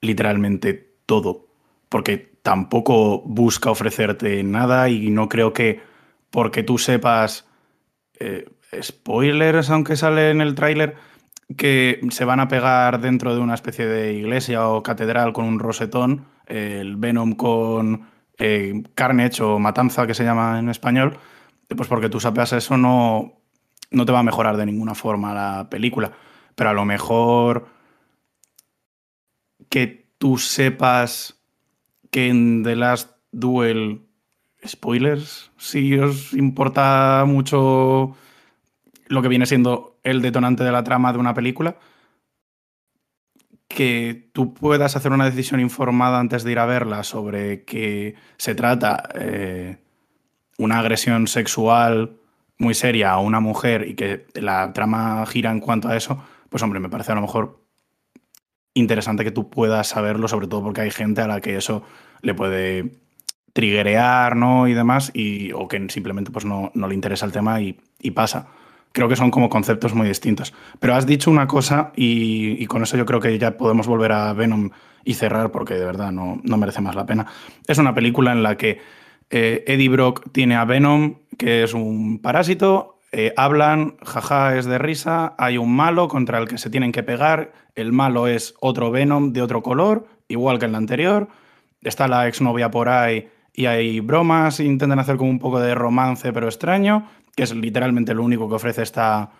[0.01, 1.47] literalmente todo.
[1.87, 5.79] Porque tampoco busca ofrecerte nada y no creo que
[6.31, 7.47] porque tú sepas
[8.19, 8.45] eh,
[8.81, 10.95] spoilers, aunque sale en el tráiler,
[11.57, 15.59] que se van a pegar dentro de una especie de iglesia o catedral con un
[15.59, 21.17] rosetón el Venom con eh, Carnage o Matanza, que se llama en español,
[21.75, 23.41] pues porque tú sabes eso no,
[23.91, 26.11] no te va a mejorar de ninguna forma la película.
[26.55, 27.67] Pero a lo mejor
[29.69, 31.41] que tú sepas
[32.09, 34.01] que en The Last Duel,
[34.65, 38.15] spoilers, si os importa mucho
[39.07, 41.77] lo que viene siendo el detonante de la trama de una película,
[43.67, 48.55] que tú puedas hacer una decisión informada antes de ir a verla sobre que se
[48.55, 49.77] trata eh,
[50.57, 52.17] una agresión sexual
[52.57, 56.61] muy seria a una mujer y que la trama gira en cuanto a eso, pues
[56.61, 57.61] hombre, me parece a lo mejor
[58.73, 61.83] interesante que tú puedas saberlo, sobre todo porque hay gente a la que eso
[62.21, 62.91] le puede
[63.53, 64.67] triguerear, ¿no?
[64.67, 67.73] Y demás, y, o que simplemente pues no, no le interesa el tema y
[68.13, 68.47] pasa
[68.91, 70.53] creo que son como conceptos muy distintos.
[70.79, 74.33] Pero has dicho una cosa y, con eso yo creo que ya podemos volver a
[74.33, 74.69] Venom
[75.03, 77.25] y cerrar porque de verdad no, no merece más la pena.
[77.67, 78.79] Es una película en la que
[79.29, 84.77] eh, Eddie Brock tiene a Venom, que es un parásito, eh, hablan, jaja, es de
[84.77, 88.91] risa, hay un malo contra el que se tienen que pegar, el malo es otro
[88.91, 91.29] Venom de otro color, igual que en la anterior,
[91.81, 96.31] está la exnovia por ahí y hay bromas, intentan hacer como un poco de romance
[96.31, 99.31] pero extraño, que es literalmente lo único que ofrece esta,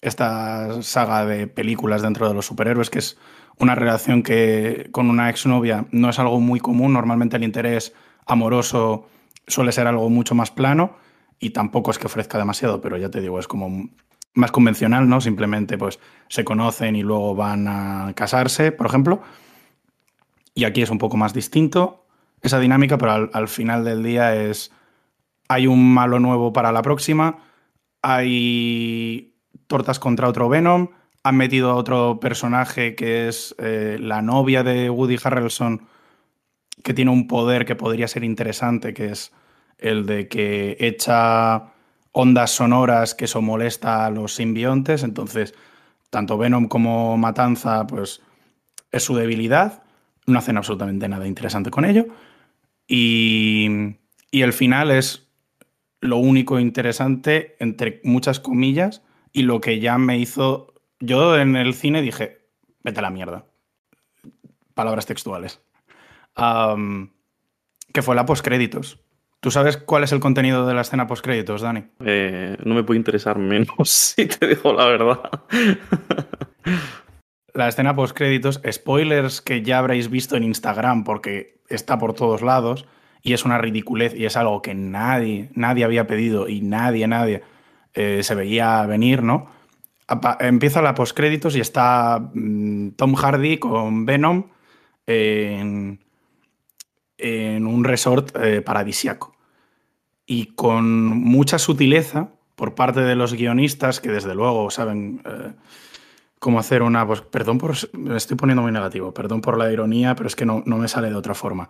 [0.00, 3.18] esta saga de películas dentro de los superhéroes, que es
[3.58, 7.94] una relación que con una exnovia no es algo muy común, normalmente el interés
[8.26, 9.08] amoroso
[9.46, 10.96] suele ser algo mucho más plano
[11.38, 13.88] y tampoco es que ofrezca demasiado, pero ya te digo, es como
[14.34, 15.20] más convencional, ¿no?
[15.20, 19.22] Simplemente pues se conocen y luego van a casarse, por ejemplo.
[20.54, 22.06] Y aquí es un poco más distinto
[22.42, 24.72] esa dinámica, pero al final del día es
[25.48, 27.38] hay un malo nuevo para la próxima,
[28.02, 29.34] hay
[29.66, 30.88] tortas contra otro Venom,
[31.22, 35.88] han metido a otro personaje que es eh, la novia de Woody Harrelson,
[36.84, 39.32] que tiene un poder que podría ser interesante, que es
[39.78, 41.72] el de que echa
[42.12, 45.02] ondas sonoras que eso molesta a los simbiontes.
[45.02, 45.52] Entonces,
[46.10, 48.22] tanto Venom como Matanza, pues
[48.92, 49.82] es su debilidad.
[50.26, 52.06] No hacen absolutamente nada interesante con ello.
[52.86, 53.96] Y,
[54.30, 55.25] y el final es
[56.06, 60.74] lo único interesante, entre muchas comillas, y lo que ya me hizo.
[61.00, 62.40] Yo en el cine dije,
[62.82, 63.44] vete a la mierda.
[64.74, 65.60] Palabras textuales.
[66.34, 69.00] que fue la postcréditos.
[69.40, 71.84] ¿Tú sabes cuál es el contenido de la escena postcréditos, Dani?
[72.00, 75.20] Eh, no me puede interesar menos, si te digo la verdad.
[77.54, 82.86] la escena postcréditos, spoilers que ya habréis visto en Instagram porque está por todos lados
[83.26, 87.42] y es una ridiculez y es algo que nadie, nadie había pedido y nadie, nadie
[87.92, 89.50] eh, se veía venir, ¿no?
[90.38, 94.44] empieza la postcréditos y está mm, Tom Hardy con Venom
[95.08, 95.98] en,
[97.18, 99.34] un resort eh, paradisiaco.
[100.24, 105.52] Y con mucha sutileza por parte de los guionistas, que desde luego saben eh,
[106.38, 107.04] cómo hacer una...
[107.04, 107.74] Pues, perdón por...
[107.92, 110.86] Me estoy poniendo muy negativo, perdón por la ironía, pero es que no, no me
[110.86, 111.68] sale de otra forma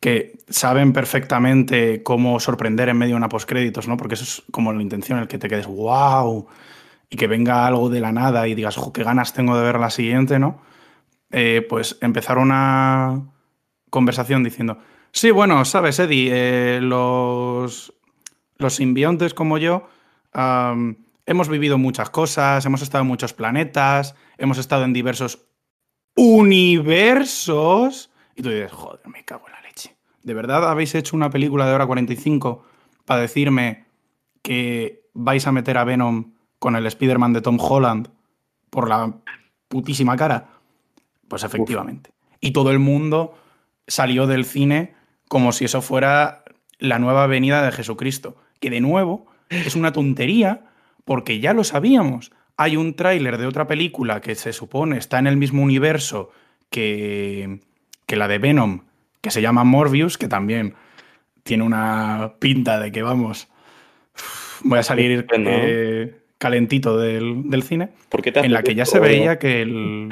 [0.00, 3.96] que saben perfectamente cómo sorprender en medio de una postcréditos, ¿no?
[3.96, 6.46] Porque eso es como la intención, el que te quedes wow
[7.10, 9.90] y que venga algo de la nada y digas, qué ganas tengo de ver la
[9.90, 10.60] siguiente, ¿no?
[11.30, 13.22] Eh, pues empezar una
[13.90, 14.78] conversación diciendo,
[15.10, 17.92] sí, bueno, sabes, Eddie, eh, los,
[18.56, 19.88] los simbiontes como yo
[21.26, 25.46] hemos vivido muchas cosas, hemos estado en muchos planetas, hemos estado en diversos
[26.16, 28.10] universos.
[28.34, 29.57] Y tú dices, joder, me cago en la
[30.28, 32.62] ¿De verdad habéis hecho una película de hora 45
[33.06, 33.86] para decirme
[34.42, 38.10] que vais a meter a Venom con el Spider-Man de Tom Holland
[38.68, 39.14] por la
[39.68, 40.50] putísima cara?
[41.28, 42.10] Pues efectivamente.
[42.42, 43.38] Y todo el mundo
[43.86, 44.92] salió del cine
[45.28, 46.44] como si eso fuera
[46.78, 48.36] la nueva venida de Jesucristo.
[48.60, 50.66] Que de nuevo es una tontería
[51.06, 52.32] porque ya lo sabíamos.
[52.58, 56.32] Hay un tráiler de otra película que se supone está en el mismo universo
[56.68, 57.60] que,
[58.04, 58.87] que la de Venom,
[59.28, 60.74] que se llama Morbius, que también
[61.42, 63.48] tiene una pinta de que vamos,
[64.64, 70.08] voy a salir eh, calentito del, cine, en la que ya se veía que el...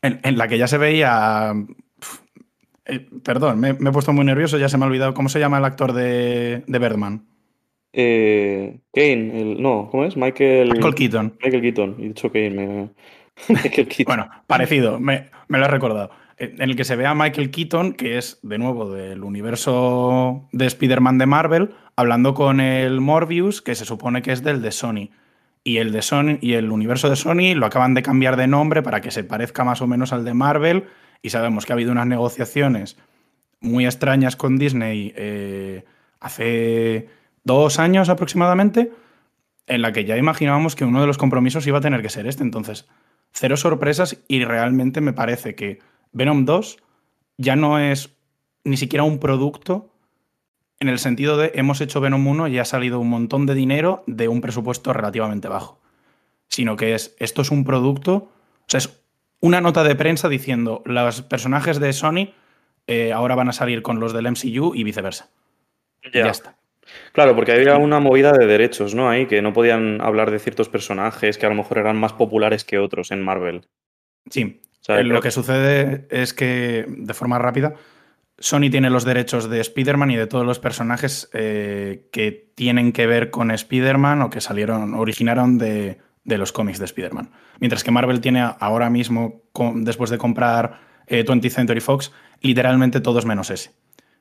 [0.00, 1.52] En, la que ya se veía...
[2.86, 5.12] Eh, perdón, me, he puesto muy nervioso, ya se me ha olvidado.
[5.12, 7.26] ¿Cómo se llama el actor de, de Birdman?
[7.92, 10.16] Eh, Kane, no, ¿cómo es?
[10.16, 10.72] Michael...
[10.72, 11.34] Michael Keaton.
[11.44, 12.88] Michael Keaton, he dicho Kane.
[13.48, 14.04] Michael Keaton.
[14.06, 17.92] bueno, parecido, me, me lo he recordado en el que se ve a Michael Keaton,
[17.92, 23.76] que es de nuevo del universo de Spider-Man de Marvel, hablando con el Morbius, que
[23.76, 25.10] se supone que es del de Sony.
[25.62, 28.82] Y el, de Sony, y el universo de Sony lo acaban de cambiar de nombre
[28.82, 30.86] para que se parezca más o menos al de Marvel.
[31.22, 32.96] Y sabemos que ha habido unas negociaciones
[33.60, 35.84] muy extrañas con Disney eh,
[36.18, 37.06] hace
[37.44, 38.90] dos años aproximadamente,
[39.68, 42.26] en la que ya imaginábamos que uno de los compromisos iba a tener que ser
[42.26, 42.42] este.
[42.42, 42.88] Entonces,
[43.30, 46.78] cero sorpresas y realmente me parece que Venom 2
[47.38, 48.14] ya no es
[48.64, 49.90] ni siquiera un producto
[50.82, 54.02] en el sentido de hemos hecho Venom 1 y ha salido un montón de dinero
[54.06, 55.80] de un presupuesto relativamente bajo,
[56.48, 59.02] sino que es esto es un producto, o sea, es
[59.40, 62.34] una nota de prensa diciendo los personajes de Sony
[62.88, 65.30] eh, ahora van a salir con los del MCU y viceversa.
[66.12, 66.24] Ya.
[66.24, 66.56] ya está.
[67.12, 69.08] Claro, porque había una movida de derechos, ¿no?
[69.08, 72.64] Ahí que no podían hablar de ciertos personajes que a lo mejor eran más populares
[72.64, 73.68] que otros en Marvel.
[74.30, 77.74] Sí, eh, lo que sucede es que, de forma rápida,
[78.38, 83.06] Sony tiene los derechos de Spider-Man y de todos los personajes eh, que tienen que
[83.06, 87.30] ver con Spider-Man o que salieron, originaron de, los cómics de Spider-Man.
[87.60, 89.42] Mientras que Marvel tiene ahora mismo,
[89.76, 93.70] después de comprar 20th eh, Century Fox, literalmente todos menos ese.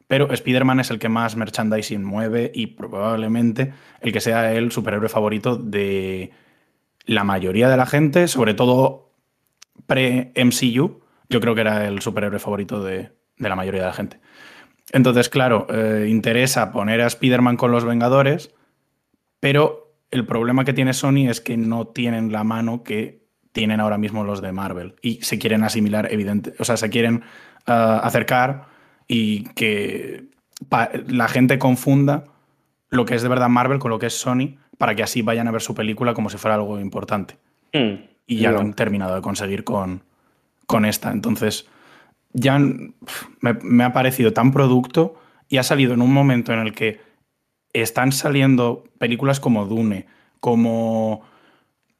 [0.08, 5.10] Pero Spider-Man es el que más merchandising mueve y probablemente el que sea el superhéroe
[5.10, 6.32] favorito de
[7.06, 9.11] la mayoría de la gente, sobre todo
[9.88, 14.20] pre-MCU, yo creo que era el superhéroe favorito de, la mayoría de la gente.
[14.92, 18.54] Entonces, claro, eh, interesa poner a Spider-Man con los Vengadores,
[19.40, 23.22] pero el problema que tiene Sony es que no tienen la mano que
[23.54, 27.24] tienen ahora mismo los de Marvel y se quieren asimilar, evidente, o sea, se quieren
[27.68, 28.68] eh, acercar
[29.08, 30.26] y que
[31.08, 32.26] la gente confunda
[32.90, 35.48] lo que es de verdad Marvel con lo que es Sony para que así vayan
[35.48, 37.38] a ver su película como si fuera algo importante.
[37.74, 40.04] Hmm y ya lo han terminado de conseguir con,
[40.66, 41.12] con esta.
[41.12, 41.68] Entonces,
[42.32, 45.16] ya me, ha parecido tan producto
[45.50, 47.02] y ha salido en un momento en el que
[47.74, 50.08] están saliendo películas como Dune,
[50.40, 51.24] como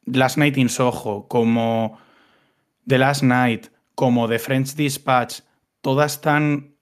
[0.06, 1.98] Last Night in Soho, como
[2.86, 5.40] The Last Night, como The French Dispatch,
[5.82, 6.76] todas tan...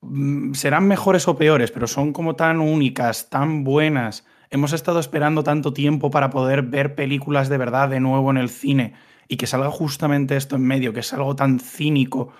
[0.00, 4.26] Mm, serán mejores o peores, pero son como tan únicas, tan buenas.
[4.50, 8.48] Hemos estado esperando tanto tiempo para poder ver películas de verdad de nuevo en el
[8.48, 8.94] cine
[9.28, 12.32] y que salga justamente esto en medio, que es algo tan cínico,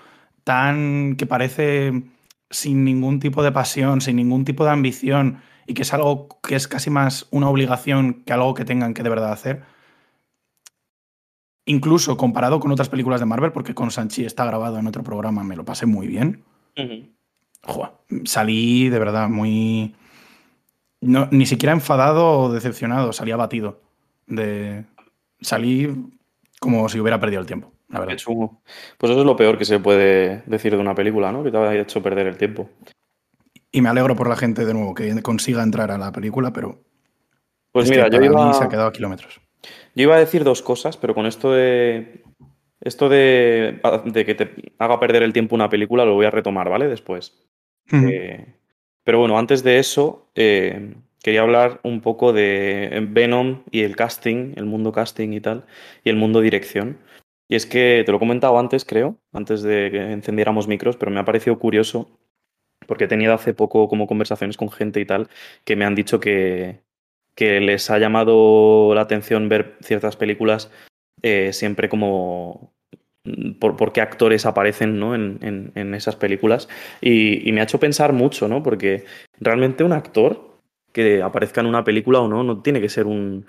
[0.43, 2.03] tan que parece
[2.49, 6.55] sin ningún tipo de pasión, sin ningún tipo de ambición y que es algo que
[6.55, 9.63] es casi más una obligación que algo que tengan que de verdad hacer.
[11.65, 15.43] Incluso comparado con otras películas de Marvel, porque con Sanchi está grabado en otro programa,
[15.43, 16.45] me lo pasé muy bien.
[18.23, 19.93] salí de verdad muy...
[21.01, 23.81] ni siquiera enfadado o decepcionado, salí abatido.
[24.25, 24.85] De...
[25.41, 26.09] Salí
[26.59, 28.17] como si hubiera perdido el tiempo, la verdad.
[28.97, 31.43] Pues eso es lo peor que se puede decir de una película, ¿no?
[31.43, 32.69] Que te haya hecho perder el tiempo.
[33.71, 36.81] Y me alegro por la gente de nuevo que consiga entrar a la película, pero.
[37.71, 38.53] Pues mira, yo iba.
[38.53, 39.39] se ha quedado a kilómetros.
[39.93, 42.23] Yo iba a decir dos cosas, pero con esto de.
[42.79, 46.69] Esto de, de que te haga perder el tiempo una película lo voy a retomar,
[46.69, 46.87] ¿vale?
[46.87, 47.43] Después.
[47.91, 48.56] Eh,
[49.07, 50.93] pero bueno, antes de eso, eh,
[51.23, 55.63] quería hablar un poco de Venom y el casting, el mundo casting y tal,
[56.03, 56.97] y el mundo dirección.
[57.47, 61.09] Y es que te lo he comentado antes, creo, antes de que encendiéramos micros, pero
[61.09, 62.09] me ha parecido curioso
[62.85, 65.29] porque he tenido hace poco como conversaciones con gente y tal
[65.63, 66.81] que me han dicho que,
[67.33, 70.69] que les ha llamado la atención ver ciertas películas
[71.21, 72.73] eh, siempre como
[73.59, 75.15] por, qué actores aparecen ¿no?
[75.15, 76.67] en, en, esas películas
[77.01, 78.63] y, me ha hecho pensar mucho, ¿no?
[78.63, 79.05] Porque
[79.39, 80.59] realmente un actor
[80.91, 83.45] que aparezca en una película o no no tiene que ser un,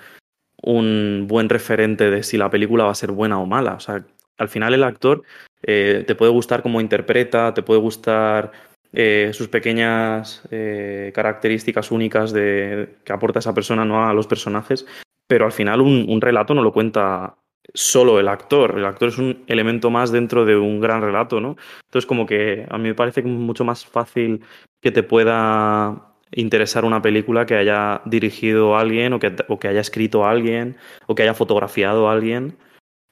[0.63, 3.75] un buen referente de si la película va a ser buena o mala.
[3.75, 4.05] O sea,
[4.39, 5.23] al final el actor
[5.63, 8.53] eh, te puede gustar cómo interpreta, te puede gustar
[8.93, 14.09] eh, sus pequeñas eh, características únicas de, que aporta esa persona ¿no?
[14.09, 14.87] a los personajes,
[15.27, 17.37] pero al final un, relato no lo cuenta
[17.75, 21.57] solo el actor, el actor es un elemento más dentro de un gran relato, ¿no?
[21.87, 24.43] Entonces como que a mí me parece mucho más fácil
[24.81, 29.81] que te pueda interesar una película que haya dirigido alguien o que, o que haya
[29.81, 30.77] escrito a alguien
[31.07, 32.57] o que haya fotografiado a alguien.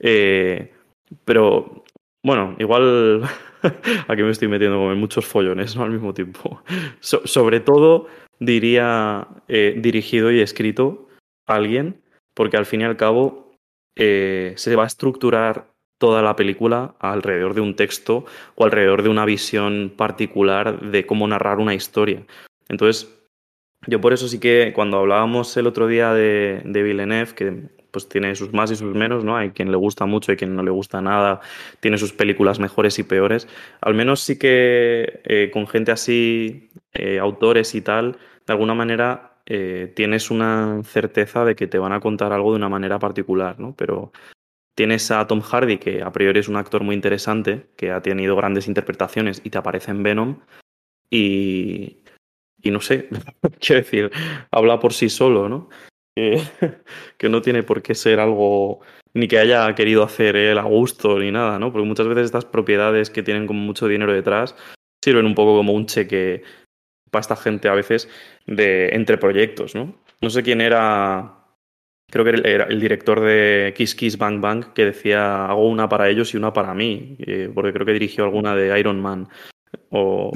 [0.01, 0.73] Eh,
[1.25, 1.85] pero
[2.23, 3.23] bueno, igual
[4.09, 5.85] aquí me estoy metiendo como en muchos follones ¿no?
[5.85, 6.63] al mismo tiempo.
[7.01, 11.09] sobre todo diría eh, dirigido y escrito
[11.47, 12.03] a alguien,
[12.35, 13.46] porque al fin y al cabo
[13.97, 15.67] eh, se va a estructurar
[15.99, 21.27] toda la película alrededor de un texto o alrededor de una visión particular de cómo
[21.27, 22.23] narrar una historia.
[22.69, 23.13] Entonces,
[23.87, 27.63] yo por eso sí que cuando hablábamos el otro día de, de Villeneuve, que
[27.97, 29.39] pues tiene sus más y sus menos, ¿no?
[29.39, 31.41] Hay quien le gusta mucho, hay quien no le gusta nada,
[31.81, 33.49] tiene sus películas mejores y peores.
[33.81, 39.36] Al menos sí que eh, con gente así, eh, autores y tal, de alguna manera
[39.47, 43.61] eh, tienes una certeza de que te van a contar algo de una manera particular,
[43.61, 43.75] ¿no?
[43.77, 44.13] Pero
[44.75, 48.37] tienes a Tom Hardy, que a priori es un actor muy interesante, que ha tenido
[48.37, 50.41] grandes interpretaciones y te aparece en Venom,
[51.11, 51.99] y,
[52.61, 53.09] y no sé,
[53.61, 54.11] quiero decir,
[54.51, 55.69] habla por sí solo, ¿no?
[57.19, 58.81] que, no tiene por qué ser algo
[59.13, 61.73] ni que haya querido hacer él a gusto ni nada, ¿no?
[61.73, 64.57] Porque muchas veces estas propiedades que tienen como mucho dinero detrás
[65.05, 66.43] sirven un poco como un cheque
[67.11, 68.09] para esta gente a veces
[68.47, 69.95] de entre proyectos, ¿no?
[70.21, 71.45] No sé quién era,
[72.11, 76.09] creo que era el director de Kiss Kiss Bang Bang que decía hago una para
[76.09, 77.17] ellos y una para mí,
[77.55, 79.29] porque creo que dirigió alguna de Iron Man
[79.91, 80.33] o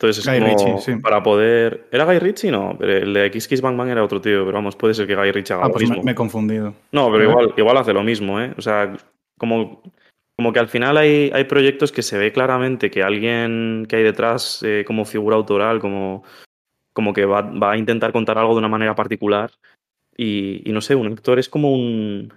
[0.00, 1.86] entonces es como para poder.
[1.92, 2.50] ¿Era Guy Ritchie?
[2.50, 5.06] No, pero el de Kiss Kiss Bang Bang era otro tío, pero vamos, puede ser
[5.06, 6.02] que Guy Ritchie haga ah, lo pues mismo.
[6.02, 6.74] Me, he confundido.
[6.90, 8.54] No, pero igual, igual hace lo mismo, ¿eh?
[8.56, 8.96] O sea,
[9.38, 9.82] como,
[10.40, 14.02] como que al final hay, hay proyectos que se ve claramente que alguien que hay
[14.02, 16.24] detrás eh, como figura autoral, como,
[16.94, 19.50] como que va, va, a intentar contar algo de una manera particular.
[20.16, 22.32] Y, y no sé, un actor es como un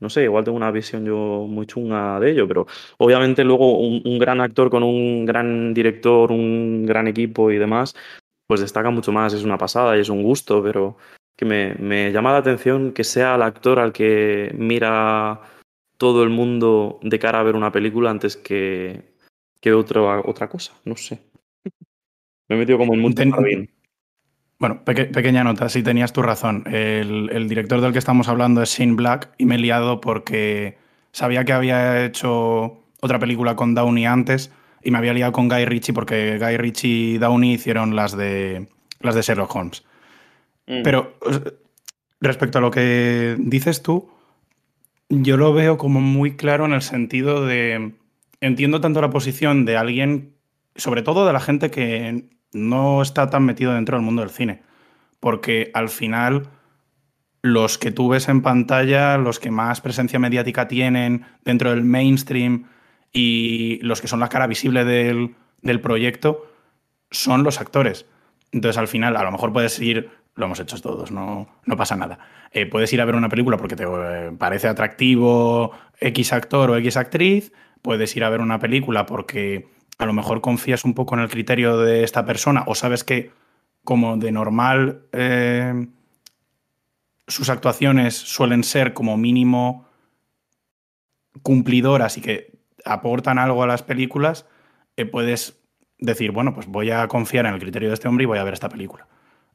[0.00, 2.66] no sé, igual tengo una visión yo muy chunga de ello, pero
[2.98, 7.94] obviamente luego un, gran actor con un gran director, un gran equipo y demás,
[8.48, 10.96] pues destaca mucho más, es una pasada y es un gusto, pero
[11.36, 15.40] que me, llama la atención que sea el actor al que mira
[15.96, 19.02] todo el mundo de cara a ver una película antes que,
[19.60, 21.20] que otra, otra cosa, no sé.
[22.48, 23.70] Me he metido como en mucho jardín.
[24.58, 26.64] Bueno, pequeña nota, sí tenías tu razón.
[26.66, 30.78] El, director del que estamos hablando es Shane Black y me he liado porque
[31.12, 34.50] sabía que había hecho otra película con Downey antes
[34.82, 38.66] y me había liado con Guy Ritchie porque Guy Ritchie y Downey hicieron las de,
[39.00, 39.84] las de Sherlock Holmes.
[40.66, 40.82] Mm.
[40.82, 41.18] Pero
[42.20, 44.08] respecto a lo que dices tú,
[45.08, 47.92] yo lo veo como muy claro en el sentido de...
[48.40, 50.34] Entiendo tanto la posición de alguien,
[50.74, 54.62] sobre todo de la gente que no está tan metido dentro del mundo del cine.
[55.20, 56.48] Porque al final
[57.42, 62.64] los que tú ves en pantalla, los que más presencia mediática tienen dentro del mainstream
[63.12, 66.50] y los que son la cara visible del, del proyecto,
[67.10, 68.06] son los actores.
[68.52, 71.96] Entonces, al final, a lo mejor puedes ir, lo hemos hecho todos, no, no pasa
[71.96, 72.18] nada.
[72.52, 76.76] Eh, puedes ir a ver una película porque te eh, parece atractivo X actor o
[76.76, 79.68] X actriz, puedes ir a ver una película porque
[79.98, 83.30] a lo mejor confías un poco en el criterio de esta persona o sabes que
[83.82, 85.86] como de normal eh,
[87.26, 89.88] sus actuaciones suelen ser como mínimo
[91.42, 94.46] cumplidoras y que aportan algo a las películas,
[95.10, 95.60] puedes
[95.98, 98.44] decir, bueno, pues voy a confiar en el criterio de este hombre y voy a
[98.44, 99.06] ver esta película.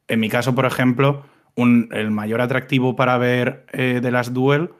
[0.07, 1.25] En mi caso, por ejemplo,
[1.55, 4.71] el mayor atractivo para ver eh, de las Duel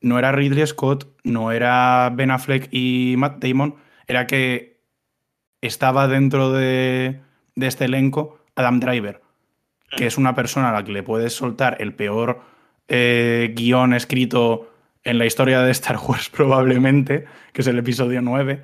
[0.00, 4.80] no era Ridley Scott, no era Ben Affleck y Matt Damon, era que
[5.60, 7.20] estaba dentro de,
[7.56, 9.22] este elenco Adam Driver,
[9.96, 12.42] que es una persona a la que le puedes soltar el peor
[12.88, 14.70] eh, guion escrito
[15.04, 18.62] en la historia de Star Wars probablemente, que es el episodio 9,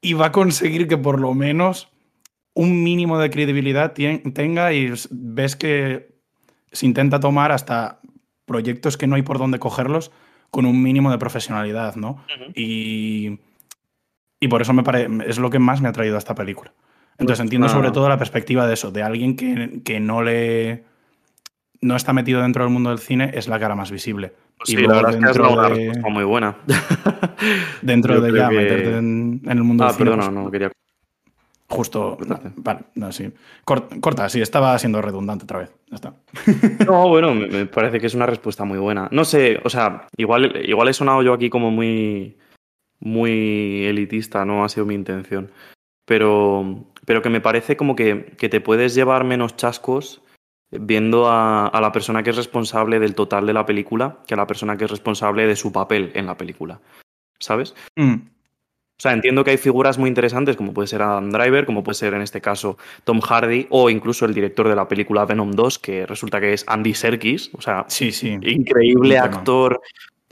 [0.00, 1.91] y va a conseguir que por lo menos
[2.54, 6.12] un mínimo de credibilidad tenga y ves que
[6.70, 8.00] se intenta tomar hasta
[8.44, 10.10] proyectos que no hay por dónde cogerlos
[10.50, 12.22] con un mínimo de profesionalidad, ¿no?
[12.54, 13.38] y,
[14.38, 16.72] y, por eso me parece, es lo que más me ha traído a esta película.
[17.12, 20.84] Entonces pues entiendo sobre todo la perspectiva de eso, de alguien que, que, no le
[21.80, 24.32] no está metido dentro del mundo del cine, es la cara más visible.
[24.58, 26.56] Pues y sí, la verdad es que es una de, muy buena.
[27.82, 30.10] dentro de ya meterte en, el mundo ah, del cine.
[30.10, 30.72] Perdona, pues no quería.
[31.72, 32.18] Justo.
[32.56, 33.32] vale, no, sí.
[33.64, 35.74] Corta, sí, estaba siendo redundante otra vez.
[35.88, 36.14] Ya está.
[36.86, 39.08] no, bueno, me, parece que es una respuesta muy buena.
[39.10, 42.36] No sé, o sea, igual, igual he sonado yo aquí como muy.
[43.00, 45.50] muy elitista, no ha sido mi intención.
[46.04, 50.22] Pero, pero que me parece como que, que te puedes llevar menos chascos
[50.70, 54.46] viendo a, la persona que es responsable del total de la película que a la
[54.46, 56.80] persona que es responsable de su papel en la película.
[57.38, 57.74] ¿Sabes?
[57.96, 58.14] Mm.
[59.02, 61.96] O sea, entiendo que hay figuras muy interesantes, como puede ser Adam Driver, como puede
[61.96, 65.80] ser en este caso Tom Hardy, o incluso el director de la película Venom 2,
[65.80, 67.50] que resulta que es Andy Serkis.
[67.54, 68.38] O sea, sí, sí.
[68.40, 69.80] increíble actor,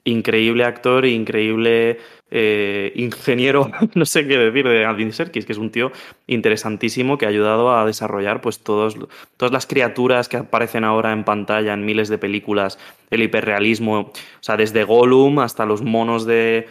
[0.05, 1.99] increíble actor, increíble
[2.31, 5.91] eh, ingeniero, no sé qué decir, de Andy Serkis, que es un tío
[6.29, 8.97] interesantísimo que ha ayudado a desarrollar pues todos,
[9.37, 12.79] todas las criaturas que aparecen ahora en pantalla en miles de películas,
[13.11, 16.69] el hiperrealismo, o sea, desde Gollum hasta los monos de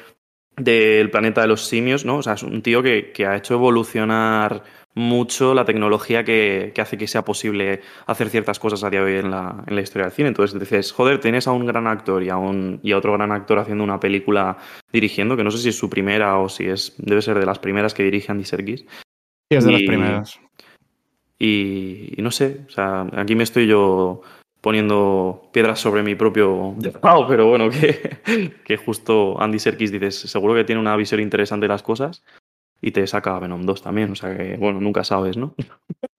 [0.60, 2.18] del planeta de los simios, ¿no?
[2.18, 4.64] O sea, es un tío que, que ha hecho evolucionar
[4.96, 9.20] mucho la tecnología que, hace que sea posible hacer ciertas cosas a día de hoy
[9.20, 10.28] en la, en la historia del cine.
[10.30, 13.32] Entonces dices, joder, tienes a un gran actor y a, un, y a otro gran
[13.32, 14.58] actor haciendo una película
[14.92, 17.60] dirigiendo, que no sé si es su primera o si es debe ser de las
[17.60, 18.82] primeras que dirige Andy Serkis.
[18.82, 20.40] Sí, es de las primeras.
[21.42, 24.22] Y, no sé, o sea, aquí me estoy yo
[24.62, 26.76] poniendo piedras sobre mi propio
[27.28, 31.70] pero bueno, que, que justo Andy Serkis dices, seguro que tiene una visión interesante de
[31.70, 32.24] las cosas
[32.82, 34.12] y te saca Venom 2 también.
[34.12, 35.56] O sea que, bueno, nunca sabes, ¿no?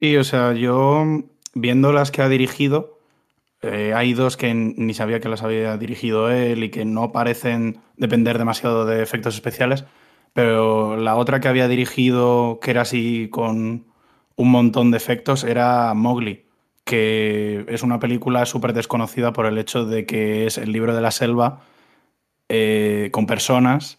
[0.00, 1.04] Y, o sea, yo
[1.54, 3.00] viendo las que ha dirigido,
[3.62, 7.80] eh, hay dos que ni sabía que las había dirigido él y que no parecen
[7.96, 9.84] depender demasiado de efectos especiales,
[10.34, 13.86] pero la otra que había dirigido, que era así con
[14.36, 16.44] un montón de efectos, era Mowgli,
[16.88, 21.02] que es una película súper desconocida por el hecho de que es el libro de
[21.02, 21.60] la selva
[22.48, 23.98] eh, con personas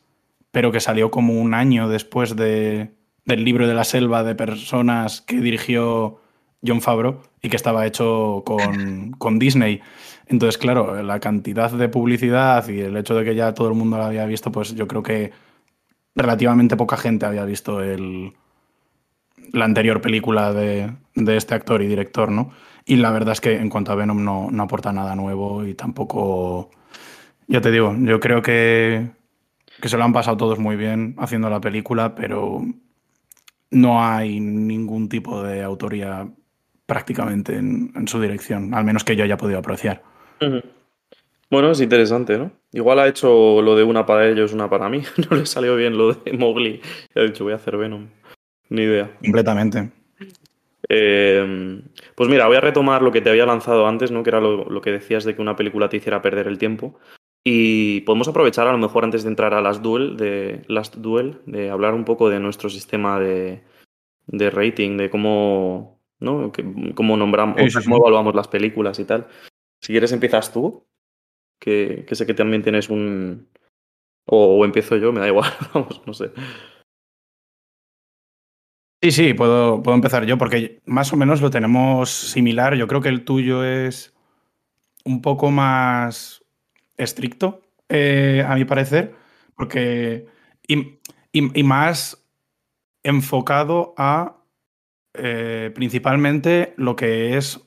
[0.51, 2.91] pero que salió como un año después de,
[3.25, 6.21] del libro de la selva de personas que dirigió
[6.65, 9.81] John Favreau y que estaba hecho con, con, Disney.
[10.27, 13.97] Entonces, claro, la cantidad de publicidad y el hecho de que ya todo el mundo
[13.97, 15.31] la había visto, pues yo creo que
[16.15, 18.33] relativamente poca gente había visto el,
[19.53, 22.51] la anterior película de, de, este actor y director, ¿no?
[22.89, 25.75] Y la verdad es que en cuanto a Venom no, no aporta nada nuevo y
[25.75, 26.71] tampoco...
[27.47, 29.09] Ya te digo, yo creo que
[29.81, 32.61] que se lo han pasado todos muy bien haciendo la película, pero
[33.71, 36.27] no hay ningún tipo de autoría
[36.85, 40.01] prácticamente en, su dirección, al menos que yo haya podido apreciar.
[41.49, 42.51] Bueno, es interesante, ¿no?
[42.71, 45.03] Igual ha hecho lo de una para ellos, una para mí.
[45.29, 46.81] No le salió bien lo de Mowgli.
[47.15, 48.07] Ha dicho, voy a hacer Venom.
[48.69, 49.11] Ni idea.
[49.23, 49.91] Completamente.
[50.89, 51.81] Eh,
[52.15, 54.23] pues mira, voy a retomar lo que te había lanzado antes, ¿no?
[54.23, 56.99] Que era lo, lo, que decías de que una película te hiciera perder el tiempo.
[57.43, 61.41] Y podemos aprovechar a lo mejor antes de entrar a las duel, de Last Duel,
[61.45, 63.63] de hablar un poco de nuestro sistema de,
[64.27, 66.51] de rating, de cómo, ¿no?
[66.95, 69.27] cómo nombramos, cómo evaluamos las películas y tal.
[69.81, 70.85] Si quieres empiezas tú,
[71.59, 73.47] que, que sé que también tienes un...
[74.25, 76.31] O, empiezo yo, me da igual, vamos, no sé.
[79.01, 82.75] Sí, sí, puedo, puedo empezar yo porque más o menos lo tenemos similar.
[82.75, 84.13] Yo creo que el tuyo es
[85.05, 86.43] un poco más
[86.97, 89.15] estricto, eh, a mi parecer,
[89.55, 90.27] porque.
[90.67, 90.99] Y,
[91.63, 92.25] más
[93.03, 94.43] enfocado a
[95.13, 97.61] eh, principalmente lo que es,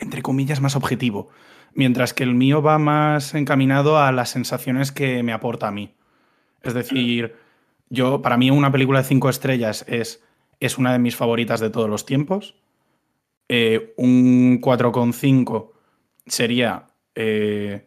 [0.00, 1.28] entre comillas, más objetivo.
[1.74, 5.94] Mientras que el mío va más encaminado a las sensaciones que me aporta a mí.
[6.62, 7.36] Es decir,
[7.90, 10.22] yo, para mí, una película de cinco estrellas es,
[10.60, 12.54] es una de mis favoritas de todos los tiempos.
[13.48, 15.70] Eh, un 4,5
[16.26, 16.86] sería.
[17.14, 17.86] Eh,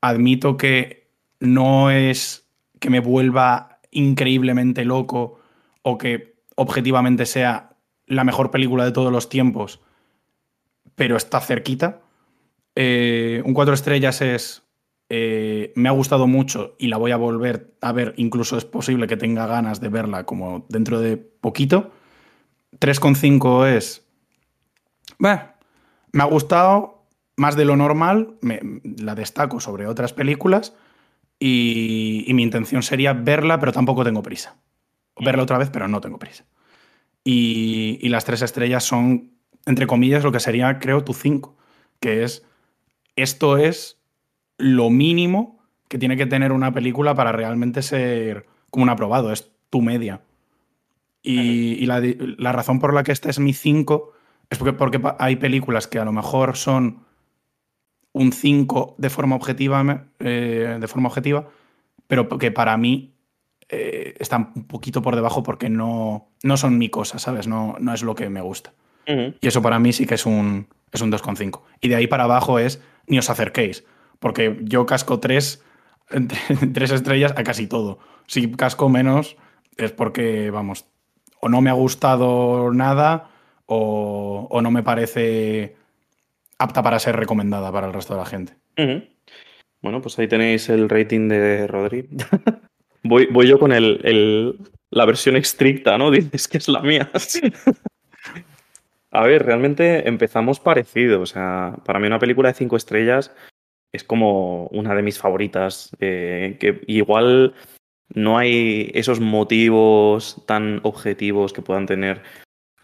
[0.00, 1.08] admito que
[1.40, 2.48] no es
[2.80, 5.38] que me vuelva increíblemente loco
[5.82, 7.76] o que objetivamente sea
[8.06, 9.80] la mejor película de todos los tiempos,
[10.94, 12.00] pero está cerquita.
[12.74, 14.62] Eh, un 4 estrellas es.
[15.74, 18.14] Me ha gustado mucho y la voy a volver a ver.
[18.16, 21.90] Incluso es posible que tenga ganas de verla como dentro de poquito.
[22.80, 24.02] 3,5 es
[26.12, 27.06] me ha gustado
[27.36, 28.34] más de lo normal,
[28.82, 30.74] la destaco sobre otras películas
[31.38, 34.56] y, mi intención sería verla, pero tampoco tengo prisa.
[35.18, 36.44] Verla otra vez, pero no tengo prisa.
[37.24, 39.32] Y, las tres estrellas son,
[39.64, 41.56] entre comillas, lo que sería, creo, tu cinco,
[42.00, 42.44] que es,
[43.16, 44.01] esto es
[44.58, 49.50] lo mínimo que tiene que tener una película para realmente ser como un aprobado, es
[49.70, 50.20] tu media.
[51.22, 54.12] Y, la, la, razón por la que esta es mi 5
[54.50, 57.04] es porque, porque hay películas que a lo mejor son
[58.12, 61.48] un 5 de forma objetiva, eh, de forma objetiva,
[62.06, 63.14] pero que para mí
[63.68, 67.46] eh, están un poquito por debajo porque no, no son mi cosa, ¿sabes?
[67.46, 68.74] No, no es lo que me gusta.
[69.04, 71.62] Y eso para mí sí que es un, es un 2,5.
[71.80, 73.84] Y de ahí para abajo es ni os acerquéis,
[74.22, 75.62] porque yo casco 3,
[76.72, 77.98] tres estrellas a casi todo.
[78.26, 79.36] Si casco menos
[79.76, 80.86] es porque, vamos,
[81.40, 83.28] o no me ha gustado nada
[83.66, 85.76] o, no me parece
[86.58, 88.54] apta para ser recomendada para el resto de la gente.
[89.80, 92.08] Bueno, pues ahí tenéis el rating de Rodri.
[93.02, 94.56] voy, voy, yo con el,
[94.90, 96.10] la versión estricta, ¿no?
[96.12, 97.10] Dices que es la mía.
[99.10, 101.22] A ver, realmente empezamos parecido.
[101.22, 103.32] O sea, para mí una película de cinco estrellas
[103.92, 105.90] es como una de mis favoritas.
[106.00, 107.54] Eh, que igual
[108.14, 112.22] no hay esos motivos tan objetivos que puedan tener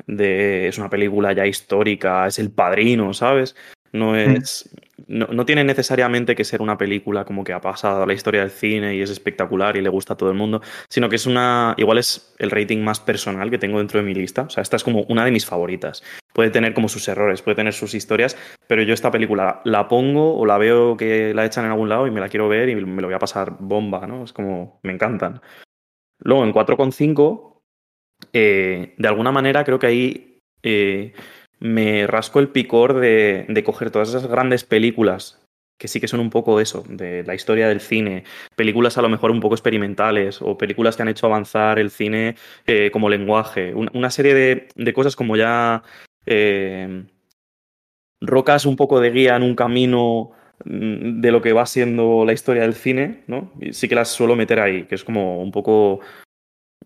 [0.06, 3.56] de es una película ya histórica, es el padrino, ¿sabes?
[3.92, 4.68] No es.
[5.06, 8.50] No, tiene necesariamente que ser una película como que ha pasado a la historia del
[8.50, 10.60] cine y es espectacular y le gusta a todo el mundo,
[10.90, 11.74] sino que es una.
[11.78, 14.42] Igual es el rating más personal que tengo dentro de mi lista.
[14.42, 16.02] O sea, esta es como una de mis favoritas.
[16.34, 18.36] Puede tener como sus errores, puede tener sus historias,
[18.66, 22.06] pero yo esta película la pongo o la veo que la echan en algún lado
[22.06, 24.24] y me la quiero ver y me lo voy a pasar bomba, ¿no?
[24.24, 24.80] Es como.
[24.82, 25.40] Me encantan.
[26.20, 27.48] Luego en 4,5
[28.32, 31.12] eh, de alguna manera creo que ahí eh,
[31.60, 35.40] me rasco el picor de, coger todas esas grandes películas
[35.78, 38.24] que sí que son un poco eso, de la historia del cine,
[38.56, 42.34] películas a lo mejor un poco experimentales o películas que han hecho avanzar el cine
[42.66, 45.84] eh, como lenguaje, una, serie de, cosas como ya
[48.20, 50.32] rocas un poco de guía en un camino
[50.64, 53.52] mm, de lo que va siendo la historia del cine, ¿no?
[53.70, 56.00] Sí que las suelo meter ahí, que es como un poco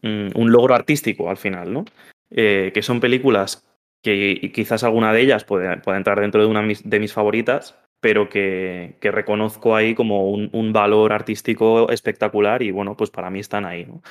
[0.03, 1.85] Mm, un logro artístico al final, ¿no?
[2.31, 3.65] Eh, que son películas
[4.03, 8.99] que quizás alguna de ellas puede, entrar dentro de una de mis favoritas, pero que,
[9.01, 14.03] reconozco ahí como un, valor artístico espectacular y bueno, pues para mí están ahí, ¿no?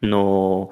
[0.00, 0.68] No,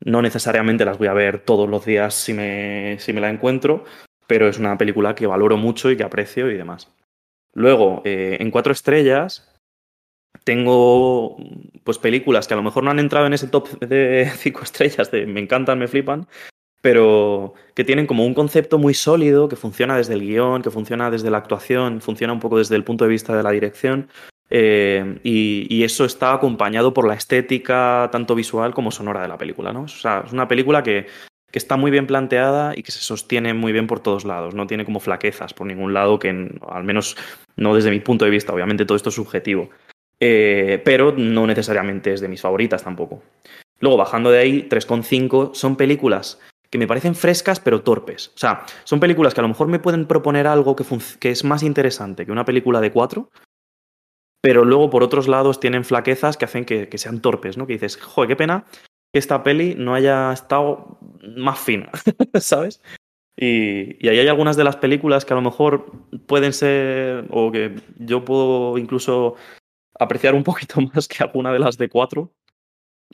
[0.00, 3.84] no necesariamente las voy a ver todos los días si me, si me la encuentro,
[4.28, 6.94] pero es una película que valoro mucho y que aprecio y demás.
[7.54, 9.52] Luego, eh, en cuatro estrellas,
[10.44, 11.36] tengo
[11.82, 15.10] pues películas que a lo mejor no han entrado en ese top de cinco estrellas
[15.10, 16.28] de me encantan, me flipan,
[16.82, 21.10] pero que tienen como un concepto muy sólido, que funciona desde el guion, que funciona
[21.10, 24.08] desde la actuación, funciona un poco desde el punto de vista de la dirección.
[24.50, 29.72] Eh, y, eso está acompañado por la estética tanto visual como sonora de la película,
[29.72, 29.82] ¿no?
[29.82, 31.06] O sea, es una película que,
[31.50, 34.54] que está muy bien planteada y que se sostiene muy bien por todos lados.
[34.54, 36.28] No tiene como flaquezas por ningún lado, que
[36.68, 37.16] al menos
[37.56, 38.52] no desde mi punto de vista.
[38.52, 39.70] Obviamente todo esto es subjetivo.
[40.20, 43.22] Eh, pero no necesariamente es de mis favoritas tampoco.
[43.80, 46.38] Luego, bajando de ahí, 3,5 son películas
[46.72, 48.32] que me parecen frescas pero torpes.
[48.34, 51.62] O sea, son películas que a lo mejor me pueden proponer algo que, es más
[51.62, 53.30] interesante que una película de 4,
[54.40, 57.66] pero luego por otros lados tienen flaquezas que hacen que, sean torpes, ¿no?
[57.66, 58.64] Que dices, joder, qué pena
[59.12, 60.98] que esta peli no haya estado
[61.36, 61.90] más fina,
[62.40, 62.82] ¿sabes?
[63.36, 65.92] Y, y, ahí hay algunas de las películas que a lo mejor
[66.26, 69.36] pueden ser, o que yo puedo incluso
[69.98, 72.32] apreciar un poquito más que alguna de las de cuatro.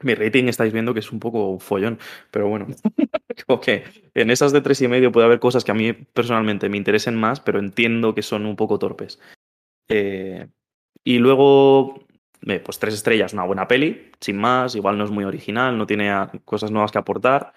[0.03, 1.99] Mi rating estáis viendo que es un poco follón,
[2.30, 2.66] pero bueno,
[3.46, 3.84] como que
[4.14, 7.16] en esas de tres y medio puede haber cosas que a mí personalmente me interesen
[7.16, 9.18] más, pero entiendo que son un poco torpes.
[9.88, 10.49] Eh,
[11.05, 12.07] y luego,
[12.46, 15.86] eh, pues tres estrellas, una buena peli, sin más, igual no es muy original, no
[15.86, 16.12] tiene
[16.44, 17.55] cosas nuevas que aportar.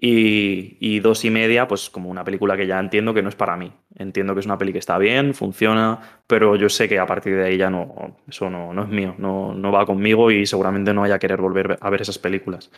[0.00, 3.34] Y, y, dos y media, pues como una película que ya entiendo que no es
[3.34, 3.72] para mí.
[3.96, 7.34] Entiendo que es una peli que está bien, funciona, pero yo sé que a partir
[7.34, 10.94] de ahí ya no, eso no, no es mío, no, no va conmigo y seguramente
[10.94, 12.70] no vaya a querer volver a ver esas películas.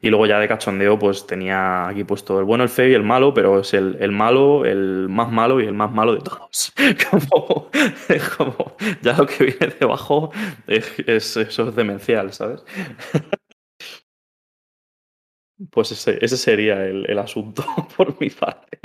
[0.00, 3.02] Y luego ya de cachondeo, pues tenía aquí puesto el bueno, el feo y el
[3.02, 6.72] malo, pero es el, el malo, el más malo y el más malo de todos.
[7.10, 7.70] como,
[8.36, 10.30] como ya lo que viene debajo
[10.68, 12.62] es, es, eso es demencial, ¿sabes?
[15.70, 17.64] Pues ese, ese sería el, el, asunto
[17.96, 18.78] por mi parte.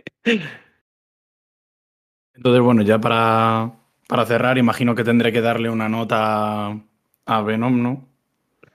[2.34, 3.72] Entonces, bueno, ya para,
[4.08, 6.80] para cerrar, imagino que tendré que darle una nota
[7.26, 8.08] a Venom, ¿no?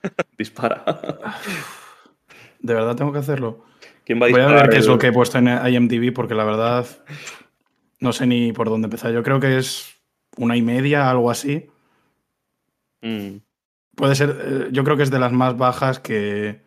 [0.38, 0.84] Dispara.
[2.61, 3.64] ¿De verdad tengo que hacerlo?
[4.05, 6.34] ¿Quién va a Voy a ver qué es lo que he puesto en IMDb porque
[6.34, 6.86] la verdad
[8.01, 9.12] no sé ni por dónde empezar.
[9.12, 9.94] Yo creo que es
[10.36, 11.68] una y media, algo así.
[13.03, 13.38] Mm,
[13.99, 16.61] Puede ser, eh, yo creo que es de las más bajas que,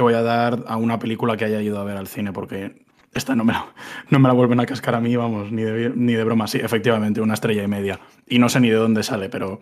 [0.00, 2.86] que voy a dar a una película que haya ido a ver al cine porque
[3.12, 3.66] esta no me la,
[4.08, 6.46] no me la vuelven a cascar a mí, vamos, ni de, ni de broma.
[6.46, 8.00] Sí, efectivamente, una estrella y media.
[8.26, 9.60] Y no sé ni de dónde sale, pero,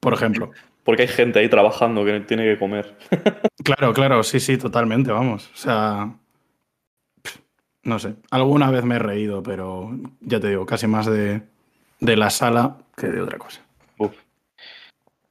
[0.00, 0.50] por ejemplo.
[0.82, 2.96] Porque hay gente ahí trabajando que tiene que comer.
[3.62, 5.50] Claro, claro, sí, sí, totalmente, vamos.
[5.52, 6.14] O sea,
[7.84, 8.14] no sé.
[8.30, 9.90] Alguna vez me he reído, pero
[10.22, 11.42] ya te digo, casi más de,
[12.00, 13.60] de la sala que de otra cosa.
[13.98, 14.16] Uf.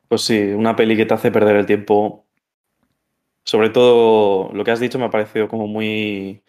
[0.07, 2.28] Pues sí, una peli que te hace perder el tiempo.
[3.49, 6.43] Sobre todo, lo que has dicho me ha parecido como muy,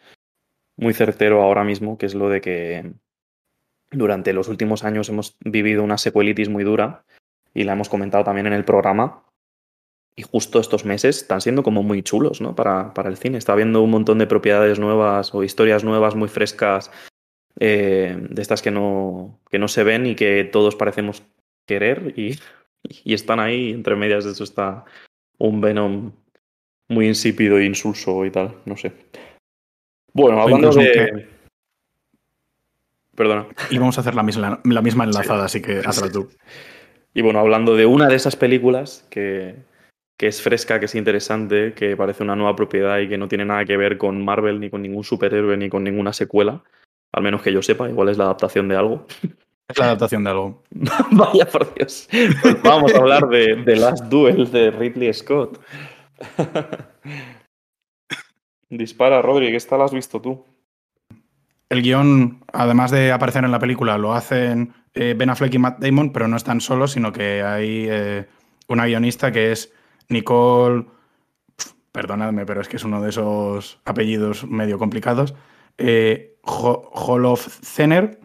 [0.77, 2.93] muy certero ahora mismo, que es lo de que
[3.91, 7.07] durante los últimos años hemos vivido una secuelitis muy dura
[7.55, 9.25] y la hemos comentado también en el programa.
[10.15, 12.55] Y justo estos meses están siendo como muy chulos, ¿no?
[12.55, 13.39] Para, para el cine.
[13.39, 16.91] Está habiendo un montón de propiedades nuevas o historias nuevas muy frescas
[17.61, 21.23] eh, de estas que no, que no se ven y que todos parecemos
[21.65, 22.39] querer y,
[23.05, 23.71] y están ahí.
[23.71, 24.85] Entre medias de eso está
[25.39, 26.13] un Venom
[26.91, 28.55] muy insípido e insulso y tal.
[28.67, 28.93] No sé.
[30.13, 30.93] Bueno, hablando de...
[30.93, 31.27] que-
[33.17, 33.47] Perdona.
[33.71, 36.29] Y vamos a hacer la misma, la misma enlazada, así que hazla tú.
[37.13, 39.57] Y bueno, hablando de una de esas películas que,
[40.17, 43.45] que es fresca, que es interesante, que parece una nueva propiedad y que no tiene
[43.45, 46.63] nada que ver con Marvel, ni con ningún superhéroe, ni con ninguna secuela,
[47.13, 49.07] al menos que yo sepa, igual es la adaptación de algo.
[49.69, 50.63] Es la adaptación de algo.
[51.11, 52.09] Vaya por Dios.
[52.43, 55.61] Pues vamos a hablar de The Last Duel de Ridley Scott.
[58.71, 60.45] Dispara, Rodri, que esta la has visto tú.
[61.69, 65.81] El guion, además de aparecer en la película, lo hacen eh, Ben Affleck y Matt
[65.81, 68.27] Damon, pero no están solos, sino que hay eh,
[68.69, 69.73] una guionista que es
[70.09, 70.87] Nicole.
[71.93, 75.35] Perdonadme, pero es que es uno de esos apellidos medio complicados.
[75.79, 78.21] Eh, Holofcener,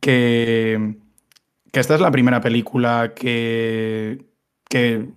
[0.00, 0.96] que,
[1.70, 4.24] que esta es la primera película que,
[4.68, 5.08] que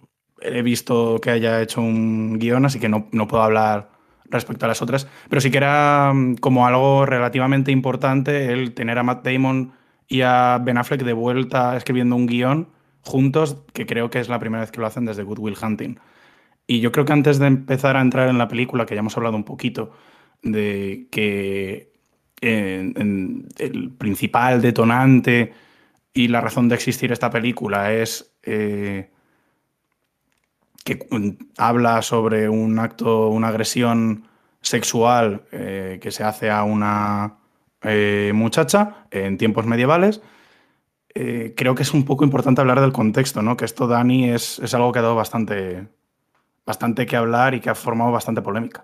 [0.42, 3.90] he visto que haya hecho un guion, así que no, no puedo hablar
[4.26, 8.98] respecto a las otras, pero sí que era mm, como algo relativamente importante el tener
[8.98, 9.74] a Matt Damon
[10.08, 12.70] y a Ben Affleck de vuelta escribiendo un guion
[13.02, 16.00] juntos, que creo que es la primera vez que lo hacen desde Good Will Hunting.
[16.68, 19.18] Y yo creo que antes de empezar a entrar en la película, que ya hemos
[19.18, 19.92] hablado un poquito,
[20.44, 21.94] de que
[22.42, 25.54] el principal detonante
[26.14, 29.10] y la razón de existir esta película es eh,
[30.98, 34.28] que habla sobre un acto, una agresión
[34.62, 37.38] sexual eh, que se hace a una
[37.84, 40.22] eh, muchacha en tiempos medievales.
[41.14, 43.58] Eh, creo que es un poco importante hablar del contexto, ¿no?
[43.58, 45.88] Que esto, Dani, es, es algo que ha dado bastante,
[46.66, 48.84] bastante que hablar y que ha formado bastante polémica.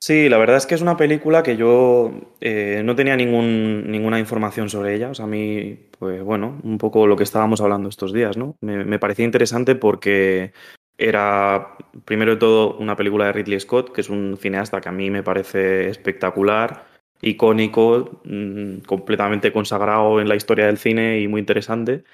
[0.00, 4.94] Sí, la verdad es que es una película que yo no tenía ninguna información sobre
[4.94, 5.10] ella.
[5.10, 8.56] O sea, a mí, pues bueno, un poco lo que estábamos hablando estos días, ¿no?
[8.60, 10.52] Me parecía interesante porque
[10.98, 14.92] era, primero de todo, una película de Ridley Scott, que es un cineasta que a
[14.92, 16.86] mí me parece espectacular,
[17.22, 22.04] icónico, mm, completamente consagrado en la historia del cine y muy interesante.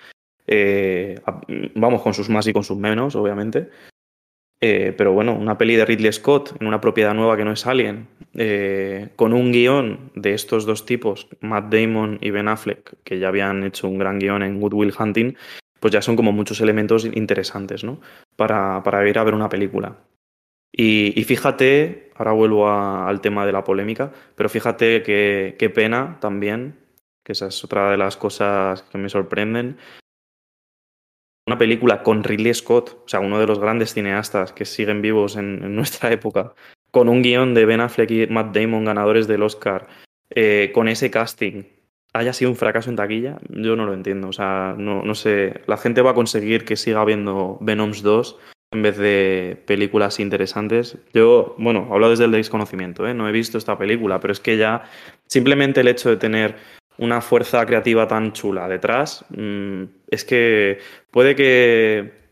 [0.47, 1.41] Eh, a-
[1.74, 3.70] vamos, con sus más y con sus menos, obviamente.
[4.61, 7.66] Eh, pero bueno, una peli de Ridley Scott en una propiedad nueva que no es
[7.66, 13.18] Alien, eh, con un guion de estos dos tipos, Matt Damon y Ben Affleck, que
[13.18, 15.37] ya habían hecho un gran guion en Good Will Hunting,
[15.85, 18.01] pues ya son como muchos elementos interesantes, ¿no?
[18.37, 19.99] Para, para ir a ver una película.
[20.72, 26.78] Y, fíjate, ahora vuelvo al tema de la polémica, pero fíjate que qué pena también,
[27.22, 29.76] que esa es otra de las cosas que me sorprenden,
[31.47, 35.37] una película con Ridley Scott, o sea, uno de los grandes cineastas que siguen vivos
[35.37, 36.55] en, nuestra época,
[36.93, 39.87] con un guion de Ben Affleck y Matt Damon, ganadores del Oscar,
[40.30, 41.64] eh, con ese casting,
[42.14, 44.28] haya sido un fracaso en taquilla, yo no lo entiendo.
[44.28, 48.38] O sea, no, no sé, la gente va a conseguir que siga habiendo Venoms 2
[48.70, 50.96] en vez de películas interesantes.
[51.12, 53.14] Yo, bueno, hablo desde el desconocimiento, ¿eh?
[53.14, 54.84] no he visto esta película, pero es que ya
[55.26, 56.56] simplemente el hecho de tener
[56.98, 60.78] una fuerza creativa tan chula detrás, mm, es que
[61.10, 62.24] puede que,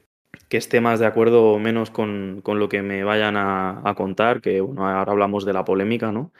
[0.50, 4.42] esté más de acuerdo o menos con, con lo que me vayan a, a, contar,
[4.42, 6.30] que bueno, ahora hablamos de la polémica, ¿no?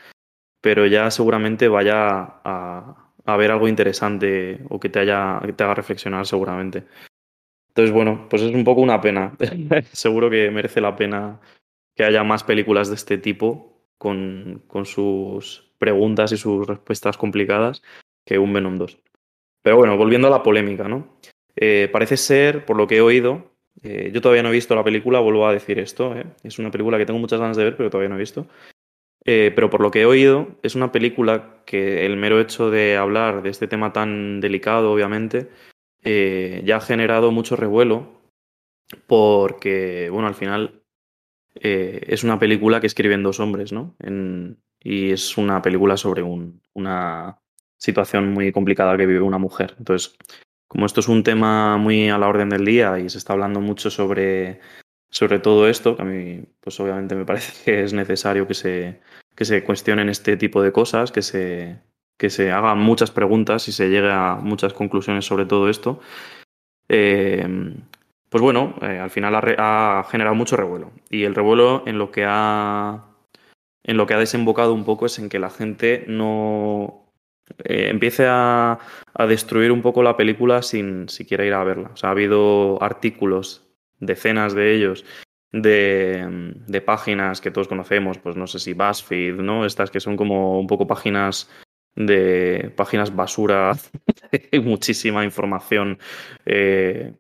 [0.61, 5.65] Pero ya seguramente vaya a, a ver algo interesante o que te, haya, que te
[5.65, 6.85] haga reflexionar seguramente.
[7.69, 9.37] Entonces, bueno, pues es un poco una pena.
[9.93, 11.41] Seguro que merece la pena
[11.95, 17.83] que haya más películas de este tipo con, con sus preguntas y sus respuestas complicadas
[18.25, 18.99] que un Venom 2.
[19.63, 21.19] Pero bueno, volviendo a la polémica, ¿no?
[21.57, 23.53] Eh, parece ser, por lo que he oído,
[23.83, 26.25] eh, yo todavía no he visto la película, vuelvo a decir esto, ¿eh?
[26.43, 28.47] es una película que tengo muchas ganas de ver, pero todavía no he visto.
[29.25, 32.97] Eh, pero por lo que he oído, es una película que el mero hecho de
[32.97, 35.49] hablar de este tema tan delicado, obviamente,
[36.03, 38.21] eh, ya ha generado mucho revuelo
[39.07, 40.83] porque, bueno, al final
[41.55, 43.95] eh, es una película que escriben dos hombres, ¿no?
[44.81, 47.39] Y es una película sobre un, una
[47.79, 49.77] situación muy complicada que vive una mujer.
[49.79, 50.17] Entonces,
[50.67, 53.61] como esto es un tema muy a la orden del día y se está hablando
[53.61, 54.61] mucho sobre
[55.13, 59.01] sobre todo esto, que a mí, pues obviamente me parece que es necesario que se,
[59.37, 61.79] que se cuestionen este tipo de cosas, que se,
[62.19, 66.01] que se hagan muchas preguntas y se llegue a muchas conclusiones sobre todo esto.
[66.89, 67.47] Eh,
[68.31, 70.93] pues bueno, eh, al final ha, generado mucho revuelo.
[71.11, 73.05] Y el revuelo en lo que ha.
[73.85, 77.05] En lo que ha desembocado un poco es en que la gente no
[77.65, 78.79] eh, empiece a,
[79.13, 81.91] a, destruir un poco la película sin siquiera ir a verla.
[81.93, 83.72] O sea, ha habido artículos
[84.03, 85.05] decenas de ellos,
[85.53, 89.65] de, de, páginas que todos conocemos, pues no sé si BuzzFeed, ¿no?
[89.65, 91.49] Estas que son como un poco páginas
[91.95, 93.73] de páginas basura,
[94.63, 95.99] muchísima información.
[96.47, 97.15] Eh,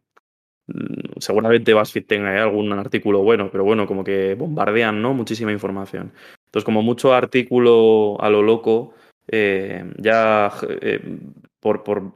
[1.18, 5.14] seguramente BuzzFeed tenga algún artículo bueno, pero bueno, como que bombardean, ¿no?
[5.14, 6.12] Muchísima información.
[6.46, 8.94] Entonces, como mucho artículo a lo loco,
[9.28, 11.18] eh, ya eh,
[11.60, 12.12] por, por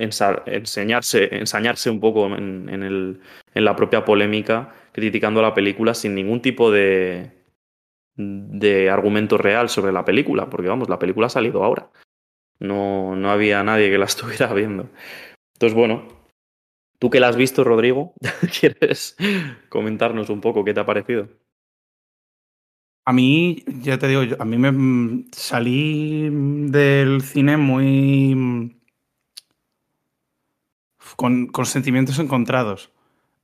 [0.00, 3.20] enseñarse, ensañarse un poco en,
[3.54, 7.30] la propia polémica, criticando la película sin ningún tipo de,
[8.90, 11.90] argumento real sobre la película, porque vamos, la película ha salido ahora.
[12.58, 14.88] No, no había nadie que la estuviera viendo.
[15.54, 16.08] Entonces, bueno,
[16.98, 18.14] tú que la has visto, Rodrigo,
[18.60, 19.16] ¿quieres
[19.68, 21.28] comentarnos un poco qué te ha parecido?
[23.06, 26.28] A mí, ya te digo, a mí me salí
[26.70, 28.79] del cine muy
[31.16, 32.90] con, sentimientos encontrados.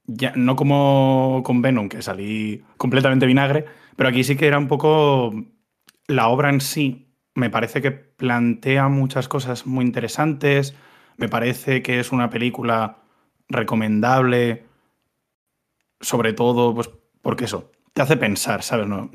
[0.07, 4.69] Ya, no como con Venom, que salí completamente vinagre, pero aquí sí que era un
[4.69, 5.35] poco
[6.07, 7.09] la obra en sí.
[7.35, 10.75] Me parece que plantea muchas cosas muy interesantes.
[11.17, 12.99] Me parece que es una película
[13.49, 14.65] recomendable.
[16.01, 16.91] Sobre todo, pues,
[17.23, 18.87] porque eso, te hace pensar, ¿sabes?
[18.87, 19.11] No,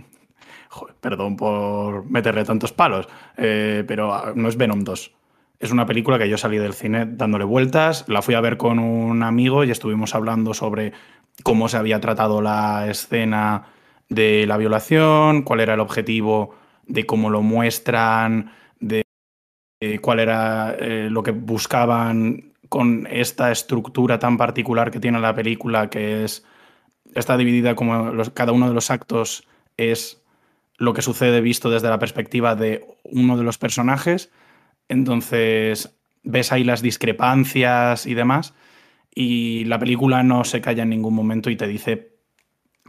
[0.99, 5.20] perdón por meterle tantos palos, eh, pero no es Venom 2
[5.62, 8.80] es una película que yo salí del cine dándole vueltas, la fui a ver con
[8.80, 10.91] un amigo y estuvimos hablando sobre
[11.43, 13.68] cómo se había tratado la escena
[14.09, 16.55] de la violación, cuál era el objetivo
[16.88, 19.03] de cómo lo muestran, de
[20.01, 25.89] cuál era eh, lo que buscaban con esta estructura tan particular que tiene la película,
[25.89, 26.43] que es
[27.14, 29.47] está dividida como cada uno de los actos
[29.78, 30.24] es
[30.78, 34.32] lo que sucede visto desde la perspectiva de uno de los personajes
[34.91, 38.53] entonces, ves ahí las discrepancias y demás,
[39.13, 42.17] y la película no se calla en ningún momento y te dice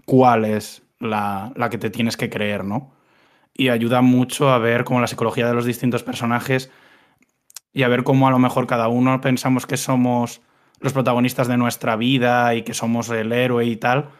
[0.04, 2.94] cuál es la, la que te tienes que creer, ¿no?
[3.54, 6.70] Y ayuda mucho a ver cómo la psicología de los distintos personajes
[7.72, 10.42] y a ver cómo a lo mejor cada uno pensamos que somos
[10.80, 14.10] los protagonistas de nuestra vida y que somos el héroe y tal,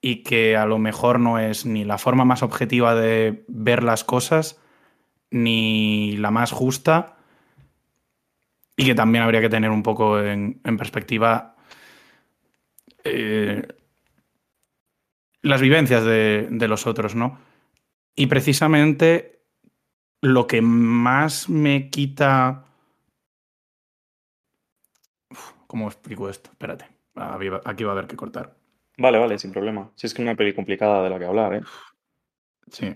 [0.00, 4.04] y que a lo mejor no es ni la forma más objetiva de ver las
[4.04, 4.60] cosas,
[5.30, 7.15] ni la más justa,
[8.76, 11.56] y que también habría que tener un poco en, en perspectiva
[13.04, 13.66] eh,
[15.42, 17.38] las vivencias de, de, los otros, ¿no?
[18.14, 19.40] Y precisamente
[20.20, 22.64] lo que más me quita...
[25.30, 26.50] Uf, ¿Cómo explico esto?
[26.50, 26.86] Espérate,
[27.64, 28.56] aquí va a haber que cortar.
[28.98, 29.90] Vale, vale, sin problema.
[29.94, 31.62] Si es que es una peli complicada de la que hablar, ¿eh?
[32.70, 32.94] Sí.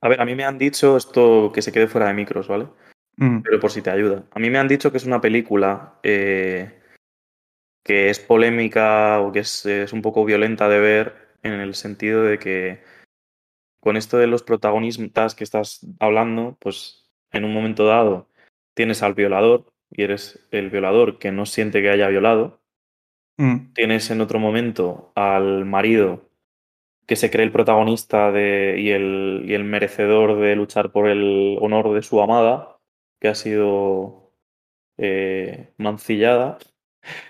[0.00, 2.68] A ver, a mí me han dicho esto que se quede fuera de micros, ¿vale?
[3.16, 3.40] Mm.
[3.42, 4.24] Pero por si te ayuda.
[4.30, 6.80] A mí me han dicho que es una película eh,
[7.84, 12.22] que es polémica o que es, es un poco violenta de ver en el sentido
[12.22, 12.82] de que
[13.80, 18.28] con esto de los protagonistas que estás hablando, pues en un momento dado
[18.74, 22.60] tienes al violador y eres el violador que no siente que haya violado.
[23.38, 23.72] Mm.
[23.74, 26.28] Tienes en otro momento al marido
[27.06, 31.56] que se cree el protagonista de, y, el, y el merecedor de luchar por el
[31.60, 32.75] honor de su amada,
[33.20, 34.32] que ha sido
[34.98, 36.58] eh, mancillada.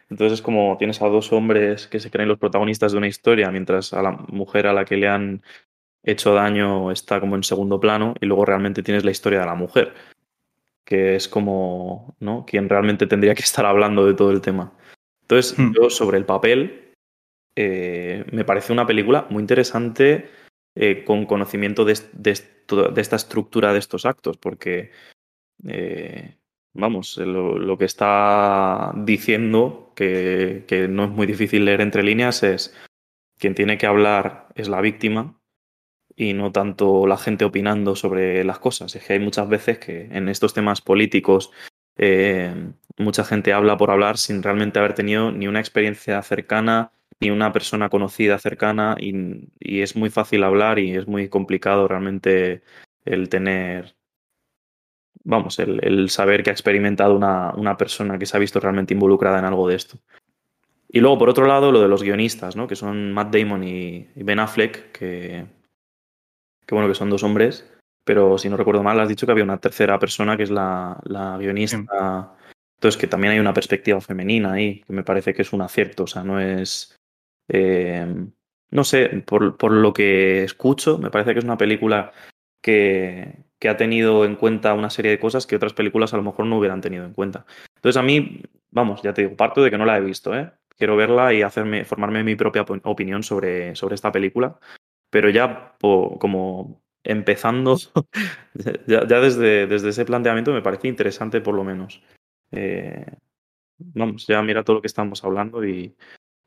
[0.09, 3.51] Entonces es como tienes a dos hombres que se creen los protagonistas de una historia,
[3.51, 5.43] mientras a la mujer a la que le han
[6.03, 9.55] hecho daño está como en segundo plano, y luego realmente tienes la historia de la
[9.57, 9.93] mujer,
[10.84, 12.47] que es como, ¿no?
[12.47, 14.72] Quien realmente tendría que estar hablando de todo el tema.
[15.22, 15.72] Entonces, Hmm.
[15.74, 16.93] yo sobre el papel,
[17.57, 20.30] eh, me parece una película muy interesante
[20.76, 24.93] eh, con conocimiento de, de esta estructura de estos actos, porque,
[25.65, 26.37] eh,
[26.75, 32.75] vamos, lo, que está diciendo, que, no es muy difícil leer entre líneas, es
[33.39, 35.39] quien tiene que hablar es la víctima
[36.15, 38.95] y no tanto la gente opinando sobre las cosas.
[38.95, 41.51] Es que hay muchas veces que en estos temas políticos
[41.99, 47.31] eh, mucha gente habla por hablar sin realmente haber tenido ni una experiencia cercana ni
[47.31, 52.63] una persona conocida cercana y es muy fácil hablar y es muy complicado realmente
[53.07, 53.96] el tener,
[55.27, 58.95] vamos, el, el saber que ha experimentado una, una persona que se ha visto realmente
[58.95, 59.99] involucrada en algo de esto.
[60.89, 62.66] Y luego, por otro lado, lo de los guionistas, ¿no?
[62.66, 65.45] Que son Matt Damon y, y Ben Affleck, que,
[66.64, 67.70] que bueno, que son dos hombres,
[68.05, 70.99] pero si no recuerdo mal, has dicho que había una tercera persona que es la,
[71.05, 72.37] la guionista.
[72.77, 76.05] Entonces, que también hay una perspectiva femenina ahí, que me parece que es un acierto,
[76.05, 76.97] o sea, no es...
[77.49, 78.07] eh,
[78.70, 82.12] no sé, por, por lo que escucho, me parece que es una película
[82.61, 86.23] que, que ha tenido en cuenta una serie de cosas que otras películas a lo
[86.23, 87.47] mejor no hubieran tenido en cuenta.
[87.77, 90.51] Entonces, a mí, vamos, ya te digo, parto de que no la he visto, ¿eh?
[90.77, 94.59] Quiero verla y hacerme, formarme mi propia op- opinión sobre, sobre esta película,
[95.11, 97.77] pero ya como empezando,
[98.87, 102.03] ya, desde, desde ese planteamiento me parece interesante por lo menos.
[102.51, 103.07] Eh,
[103.79, 105.97] vamos, ya mira todo lo que estamos hablando y,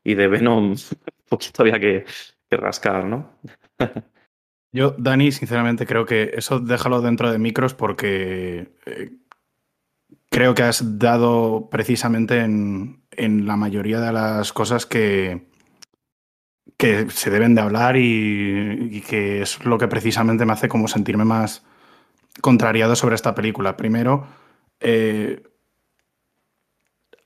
[0.04, 0.76] de Venom
[1.28, 2.04] poquito había que
[2.50, 3.38] rascar, ¿no?
[4.72, 9.10] Yo, Dani, sinceramente creo que eso déjalo dentro de micros porque eh,
[10.30, 15.50] creo que has dado precisamente en, en la mayoría de las cosas que,
[16.80, 21.26] que se deben de hablar y, que es lo que precisamente me hace como sentirme
[21.26, 21.62] más
[22.40, 23.76] contrariado sobre esta película.
[23.76, 24.26] Primero,
[24.80, 25.42] eh,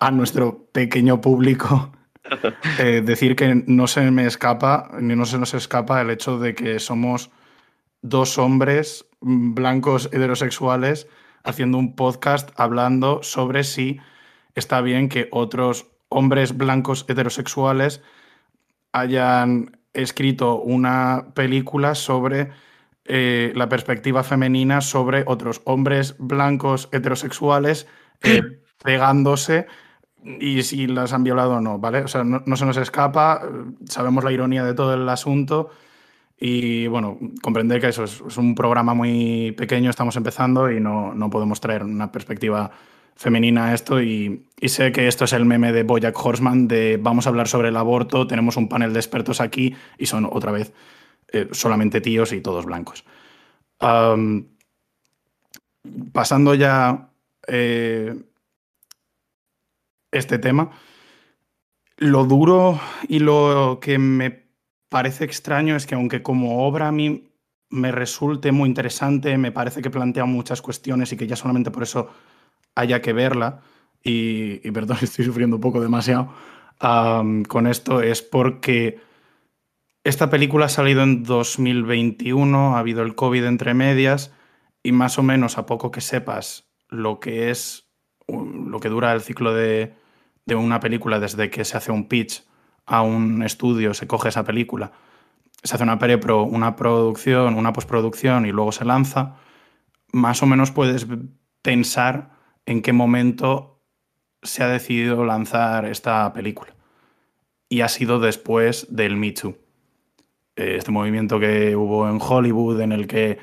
[0.00, 1.92] a nuestro pequeño público
[2.78, 6.54] eh, decir que no se me escapa, ni no se nos escapa el hecho de
[6.54, 7.30] que somos
[8.02, 11.08] dos hombres blancos heterosexuales
[11.42, 14.00] haciendo un podcast hablando sobre si
[14.54, 18.02] está bien que otros hombres blancos heterosexuales
[18.92, 22.50] hayan escrito una película sobre
[23.04, 27.86] eh, la perspectiva femenina sobre otros hombres blancos heterosexuales
[28.22, 28.42] eh,
[28.82, 29.66] pegándose
[30.24, 32.00] y si las han violado o no, ¿vale?
[32.00, 33.42] O sea, no, no se nos escapa,
[33.86, 35.70] sabemos la ironía de todo el asunto
[36.38, 41.30] y bueno, comprender que eso es, un programa muy pequeño, estamos empezando y no, no
[41.30, 42.70] podemos traer una perspectiva
[43.16, 47.26] femenina a esto y, sé que esto es el meme de Bojack Horseman de vamos
[47.26, 50.72] a hablar sobre el aborto, tenemos un panel de expertos aquí y son otra vez
[51.32, 53.04] eh, solamente tíos y todos blancos.
[56.12, 57.10] Pasando ya
[57.46, 58.14] eh,
[60.14, 60.70] este tema,
[61.96, 64.44] lo duro y lo que me
[64.88, 67.30] parece extraño es que aunque como obra a mí
[67.70, 71.82] me resulte muy interesante, me parece que plantea muchas cuestiones y que ya solamente por
[71.82, 72.08] eso
[72.74, 73.60] haya que verla,
[74.02, 76.32] y, perdón, estoy sufriendo un poco demasiado
[76.78, 79.00] con esto, es porque
[80.02, 84.34] esta película ha salido en 2021, ha habido el COVID entre medias,
[84.82, 87.88] y más o menos a poco que sepas lo que es,
[88.28, 89.94] lo que dura el ciclo de,
[90.46, 92.44] de una película desde que se hace un pitch
[92.86, 94.92] a un estudio, se coge esa película,
[95.62, 99.36] se hace una prepro, una producción, una postproducción y luego se lanza,
[100.12, 101.06] más o menos puedes
[101.62, 102.30] pensar
[102.66, 103.80] en qué momento
[104.42, 106.74] se ha decidido lanzar esta película.
[107.68, 109.56] Y ha sido después del Me Too.
[110.56, 113.38] Eh, Este movimiento que hubo en Hollywood en el que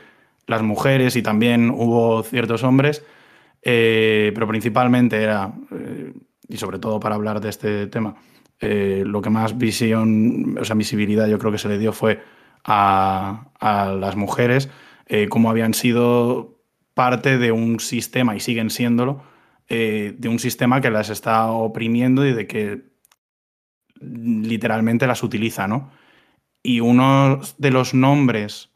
[0.46, 3.04] las mujeres y también hubo ciertos hombres,
[3.64, 6.14] eh, pero principalmente era, eh,
[6.52, 8.16] y sobre todo para hablar de este tema,
[8.60, 12.22] eh, lo que más visión, o sea, visibilidad yo creo que se le dio fue
[12.64, 14.70] a, a las mujeres,
[15.08, 16.60] eh, como habían sido
[16.94, 19.24] parte de un sistema, y siguen siéndolo,
[19.68, 22.82] eh, de un sistema que las está oprimiendo y de que
[24.02, 25.92] literalmente las utiliza, ¿no?
[26.62, 28.70] Y uno de los nombres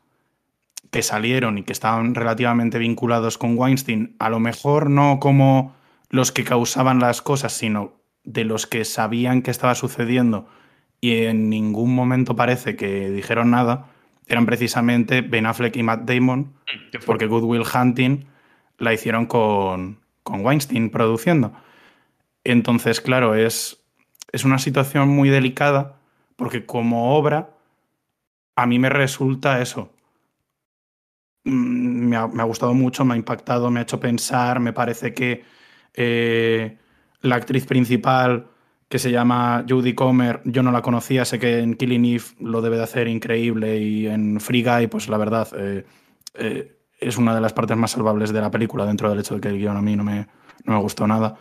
[0.91, 5.75] que salieron y que estaban relativamente vinculados con Weinstein, a lo mejor no como
[6.09, 7.93] los que causaban las cosas, sino
[8.23, 10.47] de los que sabían que estaba sucediendo
[11.01, 13.91] y en ningún momento parece que dijeron nada,
[14.27, 18.25] eran precisamente Ben Affleck y Matt Damon, mm, porque Good Will Hunting
[18.77, 21.53] la hicieron con, con Weinstein produciendo.
[22.43, 23.83] Entonces, claro, es,
[24.31, 25.99] es una situación muy delicada
[26.35, 27.51] porque como obra
[28.55, 29.91] a mí me resulta eso.
[31.43, 35.43] Mm, me ha, gustado mucho, me ha impactado, me ha hecho pensar, me parece que
[35.95, 36.77] eh,
[37.21, 38.47] la actriz principal
[38.89, 42.61] que se llama Judy Comer, yo no la conocía, sé que en Killing Eve lo
[42.61, 45.85] debe de hacer increíble y en Free Guy, pues la verdad, eh,
[46.35, 49.41] eh, es una de las partes más salvables de la película, dentro del hecho de
[49.41, 50.27] que el guion a mí no me,
[50.65, 51.35] no me gustó nada.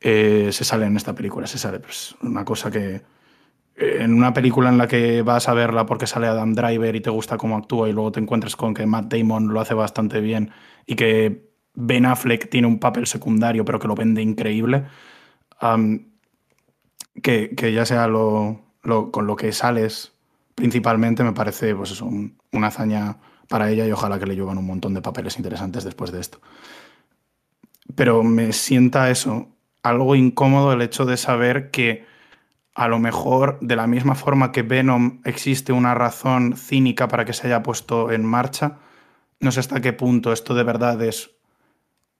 [0.00, 3.02] se sale en esta película, se sale, pues una cosa que,
[3.76, 7.10] en una película en la que vas a verla porque sale Adam Driver y te
[7.10, 10.50] gusta cómo actúa y luego te encuentras con que Matt Damon lo hace bastante bien
[10.86, 14.84] y que Ben Affleck tiene un papel secundario pero que lo vende increíble,
[17.22, 20.12] que, ya sea lo, con lo que sales
[20.54, 22.08] principalmente me parece pues eso,
[22.52, 23.16] una hazaña
[23.48, 26.40] para ella y ojalá que le llevan un montón de papeles interesantes después de esto.
[27.94, 29.48] Pero me sienta eso,
[29.82, 32.04] algo incómodo el hecho de saber que
[32.74, 37.34] a lo mejor de la misma forma que Venom existe una razón cínica para que
[37.34, 38.78] se haya puesto en marcha,
[39.40, 41.32] no sé hasta qué punto esto de verdad es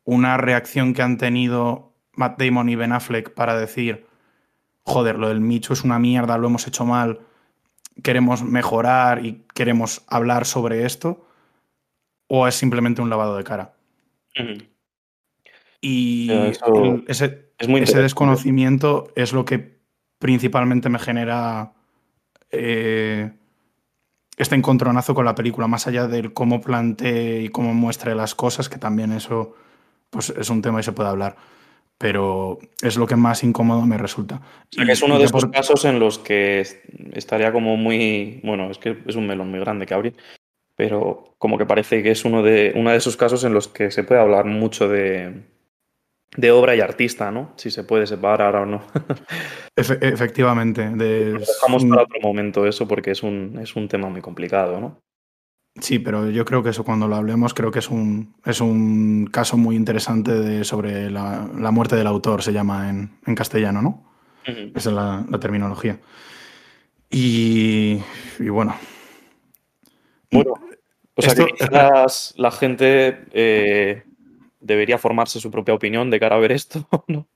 [0.04, 4.06] una reacción que han tenido Matt Damon y Ben Affleck para decir,
[4.82, 7.20] joder, lo del Micho es una mierda, lo hemos hecho mal,
[8.02, 11.26] queremos mejorar y queremos hablar sobre esto,
[12.26, 13.74] o es simplemente un lavado de cara.
[15.80, 16.30] Y
[17.06, 19.78] ese, ese desconocimiento es lo que
[20.18, 21.72] principalmente me genera
[22.50, 23.32] eh,
[24.36, 28.68] este encontronazo con la película, más allá del cómo plantee y cómo muestre las cosas,
[28.68, 29.54] que también eso
[30.12, 31.36] pues, es un tema y se puede hablar.
[31.98, 34.36] Pero es lo que más incómodo me resulta.
[34.36, 36.66] O sea, que es uno de esos casos en los que
[37.12, 38.40] estaría como muy.
[38.44, 40.16] Bueno, es que es un melón muy grande que abrir,
[40.76, 43.90] pero como que parece que es uno de, uno de esos casos en los que
[43.90, 45.44] se puede hablar mucho de,
[46.36, 47.52] de obra y artista, ¿no?
[47.56, 48.82] Si se puede separar o no.
[49.76, 50.90] efectivamente.
[50.90, 51.34] De...
[51.34, 54.98] Dejamos para otro momento eso porque es un, es un tema muy complicado, ¿no?
[55.80, 59.26] Sí, pero yo creo que eso cuando lo hablemos creo que es un, es un
[59.32, 64.04] caso muy interesante de, sobre la, muerte del autor, se llama en, castellano, ¿no?
[64.44, 65.98] Esa es la, terminología.
[67.10, 68.00] Y,
[68.38, 68.76] bueno.
[70.30, 70.54] Bueno,
[71.14, 74.02] o sea que quizás la gente eh,
[74.60, 76.86] debería formarse su propia opinión de cara a ver esto.
[77.08, 77.28] no,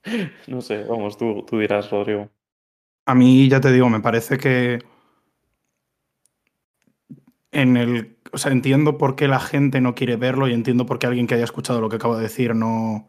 [0.47, 2.28] no sé, vamos, tú, tú dirás, Rodrigo.
[3.07, 4.78] A mí, ya te digo, me parece que
[7.57, 8.17] en el.
[8.33, 11.27] O sea, entiendo por qué la gente no quiere verlo y entiendo por qué alguien
[11.27, 13.09] que haya escuchado lo que acabo de decir no,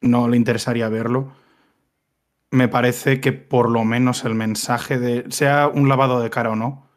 [0.00, 1.32] no le interesaría verlo.
[2.50, 5.30] Me parece que por lo menos el mensaje de.
[5.30, 6.88] sea un lavado de cara o no,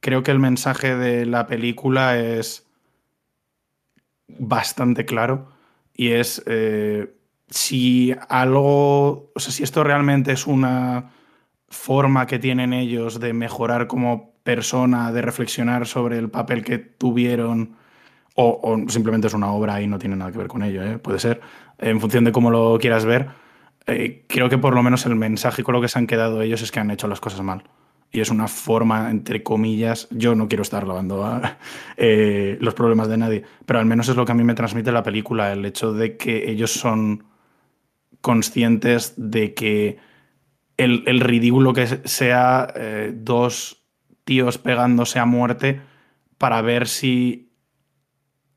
[0.00, 2.66] creo que el mensaje de la película es
[4.26, 5.48] bastante claro
[5.94, 7.14] y es eh,
[7.48, 11.12] si algo, o sea, si esto realmente es una
[11.68, 17.76] forma que tienen ellos de mejorar como persona, de reflexionar sobre el papel que tuvieron,
[18.34, 20.98] o, simplemente es una obra y no tiene nada que ver con ello, ¿eh?
[20.98, 21.40] puede ser,
[21.78, 23.28] en función de cómo lo quieras ver,
[23.86, 26.62] eh, creo que por lo menos el mensaje con lo que se han quedado ellos
[26.62, 27.62] es que han hecho las cosas mal
[28.10, 31.40] y es una forma, entre comillas, yo no quiero estar lavando
[31.96, 34.90] eh, los problemas de nadie, pero al menos es lo que a mí me transmite
[34.90, 37.22] la película, el hecho de que ellos son
[38.20, 39.98] conscientes de que
[40.76, 42.74] el, ridículo que sea
[43.12, 43.79] dos
[44.24, 45.80] tíos pegándose a muerte
[46.38, 47.52] para ver si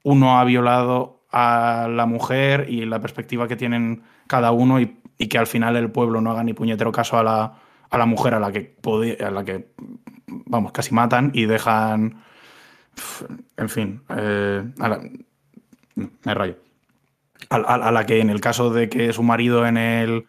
[0.04, 5.38] uno ha violado a la mujer y la perspectiva que tienen cada uno y que
[5.38, 7.54] al final el pueblo no haga ni puñetero caso a la
[7.94, 8.76] a la mujer a la que,
[9.24, 9.68] a la que
[10.26, 12.24] vamos, casi matan y dejan,
[13.56, 15.00] en fin, eh, a
[15.96, 16.58] me rayo.
[17.50, 20.26] A, la que en el caso de que su marido en el,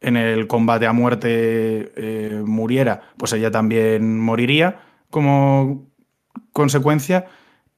[0.00, 4.80] en el combate a muerte eh, muriera, pues ella también moriría
[5.10, 5.88] como
[6.52, 7.26] consecuencia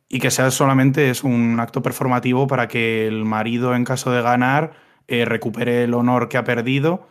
[0.08, 4.22] y que sea solamente es un acto performativo para que el marido en caso de
[4.22, 4.72] ganar
[5.08, 7.08] eh, recupere el honor que ha perdido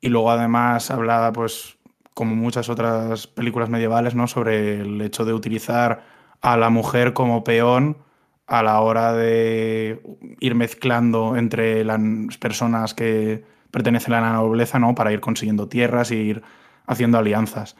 [0.00, 1.76] y luego además habla, pues,
[2.14, 4.26] como muchas otras películas medievales, ¿no?
[4.26, 6.04] Sobre el hecho de utilizar
[6.40, 7.98] a la mujer como peón
[8.46, 10.02] a la hora de
[10.40, 12.00] ir mezclando entre las
[12.38, 14.94] personas que pertenecen a la nobleza, ¿no?
[14.94, 16.42] Para ir consiguiendo tierras, ir
[16.86, 17.76] haciendo alianzas.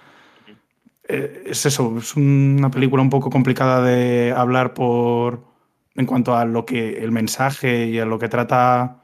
[1.09, 5.49] Eh, es eso, es una película un poco complicada de hablar por
[5.95, 9.03] en cuanto a lo que el mensaje y a lo que trata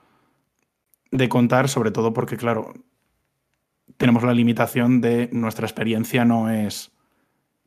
[1.11, 2.73] de contar, sobre todo porque, claro,
[3.97, 6.93] tenemos la limitación de nuestra experiencia no es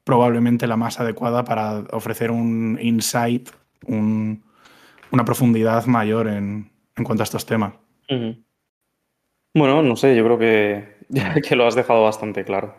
[0.03, 3.49] probablemente la más adecuada para ofrecer un insight,
[3.87, 6.71] una profundidad mayor en,
[7.03, 7.73] cuanto a estos temas.
[9.57, 10.97] Bueno, no sé, yo creo que,
[11.47, 12.75] que lo has dejado bastante claro.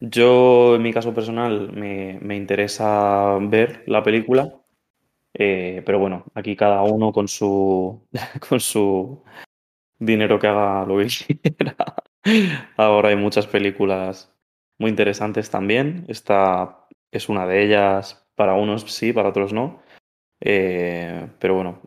[0.00, 4.50] Yo, en mi caso personal, me, interesa ver la película,
[5.34, 8.08] eh, pero bueno, aquí cada uno con su,
[8.48, 9.22] con su
[9.98, 11.08] dinero que haga lo que
[11.54, 11.76] quiera.
[12.78, 14.34] Ahora hay muchas películas
[14.78, 16.06] muy interesantes también.
[16.08, 19.82] Esta es una de ellas, para unos sí, para otros no.
[20.40, 21.82] Eh, pero bueno,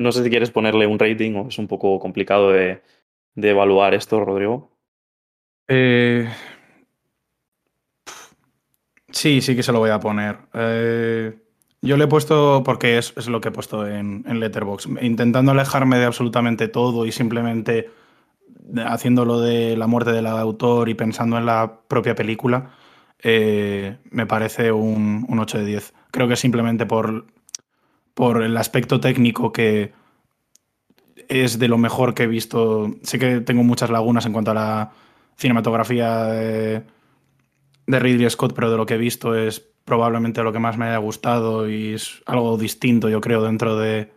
[0.00, 2.82] no sé si quieres ponerle un rating o es un poco complicado de,
[3.34, 4.70] de evaluar esto, Rodrigo.
[5.68, 6.28] Eh,
[9.12, 10.38] Sí, sí que se lo voy a poner.
[10.54, 11.38] Eh,
[11.82, 15.98] yo le he puesto, porque es, lo que he puesto en, en Letterboxd, intentando alejarme
[15.98, 17.90] de absolutamente todo y simplemente
[18.86, 22.70] haciéndolo de la muerte del autor y pensando en la propia película,
[23.18, 25.94] eh, me parece un, 8 de 10.
[26.10, 27.26] Creo que simplemente por,
[28.14, 29.92] por el aspecto técnico que
[31.28, 32.94] es de lo mejor que he visto.
[33.02, 34.92] Sé que tengo muchas lagunas en cuanto a la
[35.36, 36.24] cinematografía.
[36.24, 36.82] De,
[37.86, 40.86] de Ridley Scott, pero de lo que he visto es probablemente lo que más me
[40.86, 44.12] haya gustado y es algo distinto, yo creo, dentro de,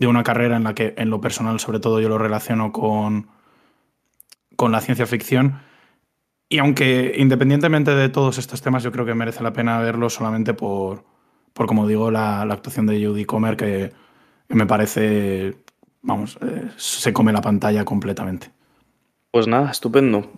[0.00, 3.28] una carrera en la que, en lo personal, sobre todo, yo lo relaciono con,
[4.56, 5.60] con la ciencia ficción.
[6.48, 10.54] Y aunque independientemente de todos estos temas, yo creo que merece la pena verlo solamente
[10.54, 11.04] por,
[11.52, 13.92] por como digo, la, actuación de Judy Comer, que,
[14.48, 15.56] me parece,
[16.04, 18.50] vamos, eh, se come la pantalla completamente.
[19.30, 20.30] Pues nada, estupendo.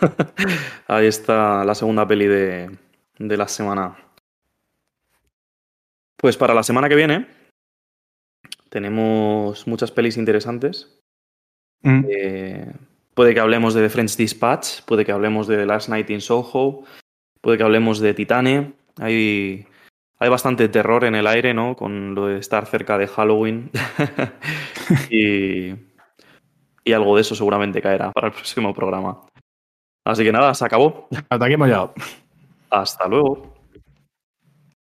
[0.86, 2.68] Ahí está la segunda peli de,
[3.18, 3.96] la semana.
[6.16, 7.26] Pues para la semana que viene
[8.68, 11.00] tenemos muchas pelis interesantes.
[11.82, 12.04] Mm.
[12.08, 12.72] Eh,
[13.14, 16.20] puede que hablemos de The French Dispatch, puede que hablemos de The Last Night in
[16.20, 16.84] Soho,
[17.40, 18.72] puede que hablemos de Titane.
[18.98, 19.66] Hay,
[20.22, 21.74] hay bastante terror en el aire, ¿no?
[21.74, 23.70] Con lo de estar cerca de Halloween.
[25.10, 25.74] y
[26.84, 29.20] y algo de eso seguramente caerá para el próximo programa.
[30.04, 31.08] Así que nada, se acabó.
[31.28, 31.94] Hasta aquí hemos llegado.
[32.70, 33.51] Hasta luego.